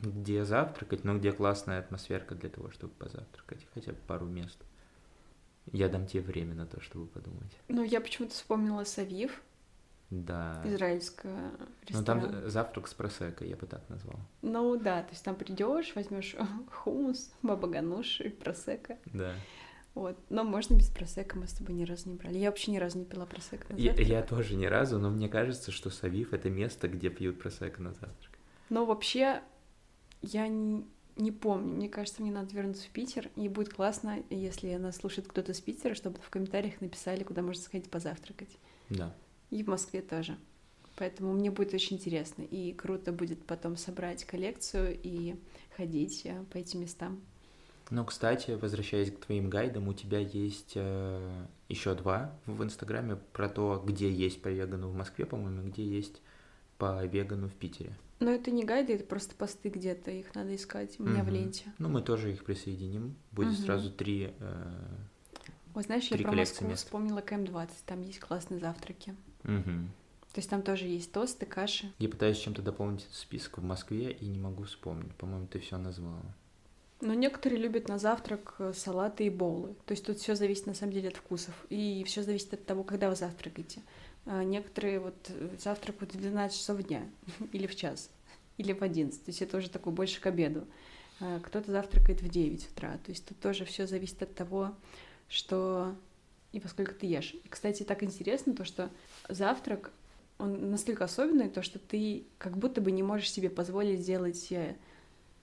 где 0.00 0.44
завтракать, 0.44 1.04
но 1.04 1.16
где 1.16 1.32
классная 1.32 1.78
атмосферка 1.78 2.34
для 2.34 2.50
того, 2.50 2.70
чтобы 2.70 2.92
позавтракать, 2.94 3.66
хотя 3.72 3.92
бы 3.92 3.98
пару 4.06 4.26
мест. 4.26 4.58
Я 5.70 5.88
дам 5.88 6.06
тебе 6.06 6.22
время 6.22 6.54
на 6.54 6.66
то, 6.66 6.80
чтобы 6.80 7.06
подумать. 7.06 7.56
Ну, 7.68 7.82
я 7.82 8.00
почему-то 8.00 8.34
вспомнила 8.34 8.84
Савив, 8.84 9.42
да. 10.12 10.60
Израильская 10.66 11.52
Ну 11.88 12.04
там 12.04 12.50
завтрак 12.50 12.86
с 12.86 12.92
просекой, 12.92 13.48
я 13.48 13.56
бы 13.56 13.66
так 13.66 13.88
назвал. 13.88 14.20
Ну 14.42 14.76
да, 14.76 15.02
то 15.02 15.10
есть 15.10 15.24
там 15.24 15.34
придешь, 15.34 15.94
возьмешь 15.94 16.36
хумус, 16.70 17.32
баба 17.40 17.66
гануш 17.66 18.20
и 18.20 18.28
просека. 18.28 18.98
Да. 19.06 19.32
Вот. 19.94 20.18
Но 20.28 20.44
можно 20.44 20.74
без 20.74 20.88
просека, 20.88 21.38
мы 21.38 21.46
с 21.46 21.54
тобой 21.54 21.74
ни 21.74 21.84
разу 21.84 22.10
не 22.10 22.16
брали. 22.16 22.36
Я 22.36 22.50
вообще 22.50 22.72
ни 22.72 22.76
разу 22.76 22.98
не 22.98 23.06
пила 23.06 23.24
просека 23.24 23.72
на 23.72 23.78
завтрак. 23.78 24.06
Я, 24.06 24.16
я 24.16 24.22
тоже 24.22 24.54
ни 24.54 24.66
разу, 24.66 24.98
но 24.98 25.08
мне 25.08 25.30
кажется, 25.30 25.70
что 25.70 25.88
Савив— 25.88 26.32
это 26.34 26.50
место, 26.50 26.88
где 26.88 27.08
пьют 27.08 27.38
просека 27.40 27.80
на 27.80 27.92
завтрак. 27.92 28.38
Но 28.68 28.84
вообще 28.84 29.42
я 30.20 30.46
не, 30.46 30.86
не 31.16 31.32
помню. 31.32 31.74
Мне 31.74 31.88
кажется, 31.88 32.22
мне 32.22 32.32
надо 32.32 32.54
вернуться 32.54 32.86
в 32.86 32.90
Питер, 32.90 33.30
и 33.36 33.48
будет 33.48 33.72
классно, 33.72 34.22
если 34.30 34.74
нас 34.76 34.96
слушает 34.96 35.28
кто-то 35.28 35.52
из 35.52 35.60
Питера, 35.60 35.94
чтобы 35.94 36.18
в 36.20 36.30
комментариях 36.30 36.80
написали, 36.80 37.22
куда 37.22 37.42
можно 37.42 37.62
сходить 37.62 37.90
позавтракать. 37.90 38.56
Да 38.88 39.14
и 39.52 39.62
в 39.62 39.68
Москве 39.68 40.00
тоже. 40.00 40.36
Поэтому 40.96 41.32
мне 41.32 41.50
будет 41.50 41.74
очень 41.74 41.96
интересно. 41.96 42.42
И 42.42 42.72
круто 42.72 43.12
будет 43.12 43.44
потом 43.44 43.76
собрать 43.76 44.24
коллекцию 44.24 44.98
и 45.00 45.36
ходить 45.76 46.22
э, 46.24 46.42
по 46.50 46.56
этим 46.58 46.80
местам. 46.80 47.20
Ну, 47.90 48.04
кстати, 48.04 48.52
возвращаясь 48.52 49.12
к 49.12 49.20
твоим 49.20 49.50
гайдам, 49.50 49.88
у 49.88 49.94
тебя 49.94 50.18
есть 50.18 50.72
э, 50.74 51.46
еще 51.68 51.94
два 51.94 52.34
в 52.46 52.62
Инстаграме 52.62 53.16
про 53.32 53.48
то, 53.48 53.82
где 53.84 54.10
есть 54.10 54.40
по 54.40 54.48
вегану 54.48 54.88
в 54.88 54.94
Москве, 54.94 55.26
по-моему, 55.26 55.68
где 55.68 55.84
есть 55.84 56.22
по 56.78 57.04
вегану 57.04 57.48
в 57.48 57.54
Питере. 57.54 57.94
Но 58.24 58.30
это 58.30 58.50
не 58.50 58.64
гайды, 58.64 58.94
это 58.94 59.04
просто 59.04 59.34
посты 59.34 59.68
где-то, 59.68 60.10
их 60.10 60.34
надо 60.34 60.54
искать 60.54 60.98
у 60.98 61.04
меня 61.04 61.22
угу. 61.22 61.30
в 61.30 61.32
ленте. 61.32 61.72
Ну, 61.78 61.88
мы 61.88 62.02
тоже 62.02 62.32
их 62.32 62.44
присоединим. 62.44 63.16
Будет 63.32 63.54
угу. 63.54 63.62
сразу 63.62 63.90
три. 63.90 64.32
Э, 64.38 64.96
вот 65.74 65.86
знаешь, 65.86 66.06
я 66.08 66.18
про 66.18 66.32
Москву 66.32 66.68
мест. 66.68 66.84
вспомнила 66.84 67.20
КМ-20, 67.20 67.70
там 67.86 68.02
есть 68.02 68.20
классные 68.20 68.60
завтраки. 68.60 69.14
Угу. 69.44 69.88
То 70.32 70.38
есть 70.38 70.48
там 70.48 70.62
тоже 70.62 70.86
есть 70.86 71.12
тосты, 71.12 71.46
каши. 71.46 71.92
Я 71.98 72.08
пытаюсь 72.08 72.38
чем-то 72.38 72.62
дополнить 72.62 73.02
этот 73.02 73.14
список 73.14 73.58
в 73.58 73.62
Москве 73.62 74.12
и 74.12 74.26
не 74.26 74.38
могу 74.38 74.64
вспомнить. 74.64 75.14
По-моему, 75.16 75.46
ты 75.46 75.58
все 75.58 75.76
назвала. 75.76 76.22
Но 77.02 77.14
некоторые 77.14 77.60
любят 77.60 77.88
на 77.88 77.98
завтрак 77.98 78.54
э, 78.60 78.72
салаты 78.74 79.26
и 79.26 79.30
боулы. 79.30 79.74
То 79.86 79.92
есть 79.92 80.06
тут 80.06 80.18
все 80.18 80.36
зависит 80.36 80.66
на 80.66 80.74
самом 80.74 80.92
деле 80.92 81.08
от 81.08 81.16
вкусов. 81.16 81.54
И 81.68 82.04
все 82.04 82.22
зависит 82.22 82.54
от 82.54 82.64
того, 82.64 82.84
когда 82.84 83.10
вы 83.10 83.16
завтракаете. 83.16 83.82
А 84.24 84.44
некоторые 84.44 85.00
вот 85.00 85.16
э, 85.28 85.48
завтракают 85.58 86.14
в 86.14 86.20
12 86.20 86.58
часов 86.58 86.82
дня 86.82 87.02
или 87.52 87.66
в 87.66 87.74
час, 87.74 88.10
или 88.56 88.72
в 88.72 88.82
11. 88.82 89.24
То 89.24 89.28
есть 89.30 89.42
это 89.42 89.56
уже 89.56 89.70
такой 89.70 89.92
больше 89.92 90.20
к 90.20 90.26
обеду. 90.26 90.66
А 91.20 91.40
кто-то 91.40 91.70
завтракает 91.70 92.22
в 92.22 92.28
9 92.28 92.68
утра. 92.70 92.98
То 93.04 93.10
есть 93.10 93.26
тут 93.26 93.38
тоже 93.40 93.64
все 93.64 93.86
зависит 93.86 94.22
от 94.22 94.34
того, 94.34 94.74
что 95.28 95.94
и 96.52 96.60
поскольку 96.60 96.94
ты 96.94 97.06
ешь. 97.06 97.34
И, 97.34 97.48
кстати, 97.48 97.82
так 97.82 98.02
интересно 98.02 98.54
то, 98.54 98.64
что 98.64 98.90
завтрак, 99.28 99.90
он 100.38 100.70
настолько 100.70 101.04
особенный, 101.04 101.48
то, 101.48 101.62
что 101.62 101.78
ты 101.78 102.24
как 102.38 102.58
будто 102.58 102.80
бы 102.80 102.92
не 102.92 103.02
можешь 103.02 103.30
себе 103.30 103.48
позволить 103.48 104.00
сделать 104.00 104.52
э, 104.52 104.76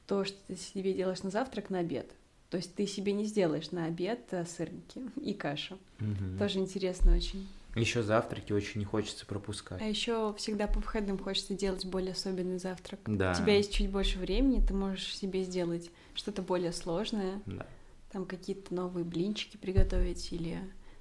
то, 0.07 0.23
что 0.23 0.37
ты 0.47 0.55
себе 0.55 0.93
делаешь 0.93 1.23
на 1.23 1.29
завтрак, 1.29 1.69
на 1.69 1.79
обед. 1.79 2.11
То 2.49 2.57
есть 2.57 2.73
ты 2.75 2.85
себе 2.87 3.13
не 3.13 3.25
сделаешь 3.25 3.71
на 3.71 3.85
обед 3.85 4.21
э, 4.31 4.45
сырники 4.45 5.01
и 5.21 5.33
кашу. 5.33 5.77
Угу. 5.99 6.39
Тоже 6.39 6.59
интересно 6.59 7.15
очень. 7.15 7.47
Еще 7.75 8.03
завтраки 8.03 8.51
очень 8.51 8.79
не 8.79 8.85
хочется 8.85 9.25
пропускать. 9.25 9.81
А 9.81 9.85
еще 9.85 10.33
всегда 10.37 10.67
по 10.67 10.79
выходным 10.79 11.17
хочется 11.17 11.53
делать 11.53 11.85
более 11.85 12.13
особенный 12.13 12.59
завтрак. 12.59 12.99
Да. 13.05 13.31
У 13.31 13.35
тебя 13.35 13.55
есть 13.55 13.71
чуть 13.71 13.91
больше 13.91 14.17
времени, 14.17 14.65
ты 14.65 14.73
можешь 14.73 15.15
себе 15.15 15.43
сделать 15.43 15.91
что-то 16.13 16.41
более 16.41 16.73
сложное. 16.73 17.41
Да. 17.45 17.65
Там 18.11 18.25
какие-то 18.25 18.73
новые 18.73 19.05
блинчики 19.05 19.57
приготовить 19.57 20.33
или 20.33 20.59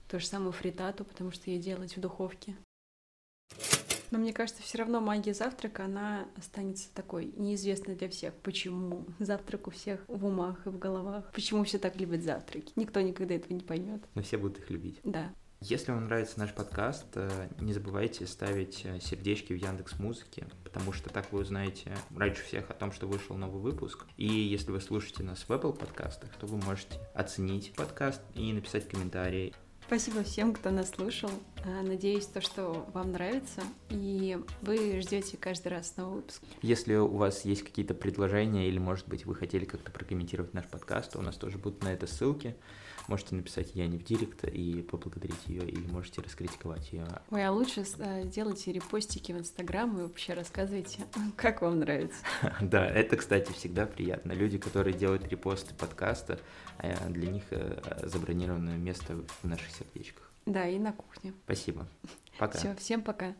то 0.08 0.20
же 0.20 0.26
самое 0.26 0.52
фритату, 0.52 1.04
потому 1.04 1.30
что 1.30 1.50
ее 1.50 1.58
делать 1.58 1.96
в 1.96 2.00
духовке. 2.00 2.54
Но 4.10 4.18
мне 4.18 4.32
кажется, 4.32 4.62
все 4.62 4.78
равно 4.78 5.00
магия 5.00 5.34
завтрака, 5.34 5.84
она 5.84 6.26
останется 6.36 6.88
такой 6.94 7.32
неизвестной 7.36 7.94
для 7.94 8.08
всех. 8.08 8.34
Почему 8.34 9.04
завтрак 9.18 9.66
у 9.68 9.70
всех 9.70 10.02
в 10.08 10.24
умах 10.24 10.66
и 10.66 10.70
в 10.70 10.78
головах? 10.78 11.30
Почему 11.32 11.64
все 11.64 11.78
так 11.78 11.96
любят 11.96 12.22
завтраки? 12.22 12.72
Никто 12.76 13.00
никогда 13.00 13.34
этого 13.34 13.52
не 13.52 13.60
поймет. 13.60 14.02
Но 14.14 14.22
все 14.22 14.38
будут 14.38 14.58
их 14.60 14.70
любить. 14.70 14.98
Да. 15.04 15.32
Если 15.60 15.90
вам 15.90 16.04
нравится 16.04 16.38
наш 16.38 16.54
подкаст, 16.54 17.06
э, 17.14 17.48
не 17.58 17.72
забывайте 17.72 18.28
ставить 18.28 18.82
э, 18.84 19.00
сердечки 19.00 19.52
в 19.52 19.56
Яндекс 19.56 19.98
Музыке, 19.98 20.46
потому 20.62 20.92
что 20.92 21.10
так 21.10 21.32
вы 21.32 21.40
узнаете 21.40 21.96
раньше 22.16 22.44
всех 22.44 22.70
о 22.70 22.74
том, 22.74 22.92
что 22.92 23.08
вышел 23.08 23.36
новый 23.36 23.60
выпуск. 23.60 24.06
И 24.16 24.28
если 24.28 24.70
вы 24.70 24.80
слушаете 24.80 25.24
нас 25.24 25.40
в 25.40 25.50
Apple 25.50 25.76
подкастах, 25.76 26.30
то 26.38 26.46
вы 26.46 26.58
можете 26.58 27.00
оценить 27.12 27.72
подкаст 27.74 28.22
и 28.34 28.52
написать 28.52 28.88
комментарий. 28.88 29.52
Спасибо 29.84 30.22
всем, 30.22 30.54
кто 30.54 30.70
нас 30.70 30.90
слушал. 30.90 31.30
А, 31.64 31.82
надеюсь, 31.82 32.26
то, 32.26 32.40
что 32.40 32.86
вам 32.94 33.12
нравится, 33.12 33.62
и 33.90 34.38
вы 34.62 35.00
ждете 35.00 35.36
каждый 35.36 35.68
раз 35.68 35.96
новый 35.96 36.16
выпуск. 36.16 36.42
Если 36.62 36.94
у 36.94 37.08
вас 37.08 37.44
есть 37.44 37.62
какие-то 37.62 37.94
предложения, 37.94 38.68
или, 38.68 38.78
может 38.78 39.08
быть, 39.08 39.26
вы 39.26 39.34
хотели 39.34 39.64
как-то 39.64 39.90
прокомментировать 39.90 40.54
наш 40.54 40.66
подкаст, 40.66 41.12
то 41.12 41.18
у 41.18 41.22
нас 41.22 41.36
тоже 41.36 41.58
будут 41.58 41.82
на 41.82 41.88
это 41.88 42.06
ссылки. 42.06 42.56
Можете 43.08 43.34
написать 43.36 43.74
Яне 43.74 43.98
в 43.98 44.04
директ 44.04 44.44
и 44.44 44.82
поблагодарить 44.82 45.46
ее, 45.46 45.66
или 45.66 45.86
можете 45.90 46.20
раскритиковать 46.20 46.92
ее. 46.92 47.06
Ой, 47.30 47.44
а 47.44 47.52
лучше 47.52 47.84
сделайте 48.24 48.70
репостики 48.70 49.32
в 49.32 49.38
Инстаграм 49.38 49.98
и 49.98 50.02
вообще 50.02 50.34
рассказывайте, 50.34 51.06
как 51.36 51.62
вам 51.62 51.80
нравится. 51.80 52.18
Да, 52.60 52.86
это, 52.86 53.16
кстати, 53.16 53.52
всегда 53.52 53.86
приятно. 53.86 54.32
Люди, 54.32 54.58
которые 54.58 54.94
делают 54.94 55.26
репосты 55.28 55.74
подкаста, 55.74 56.38
а 56.78 57.08
для 57.08 57.30
них 57.30 57.44
э, 57.50 57.80
забронировано 58.04 58.76
место 58.76 59.16
в 59.42 59.48
наших 59.48 59.70
сердечках. 59.70 60.27
Да, 60.48 60.66
и 60.66 60.78
на 60.78 60.92
кухне. 60.92 61.34
Спасибо. 61.44 61.86
Пока. 62.38 62.58
Все, 62.58 62.74
всем 62.76 63.02
пока. 63.02 63.34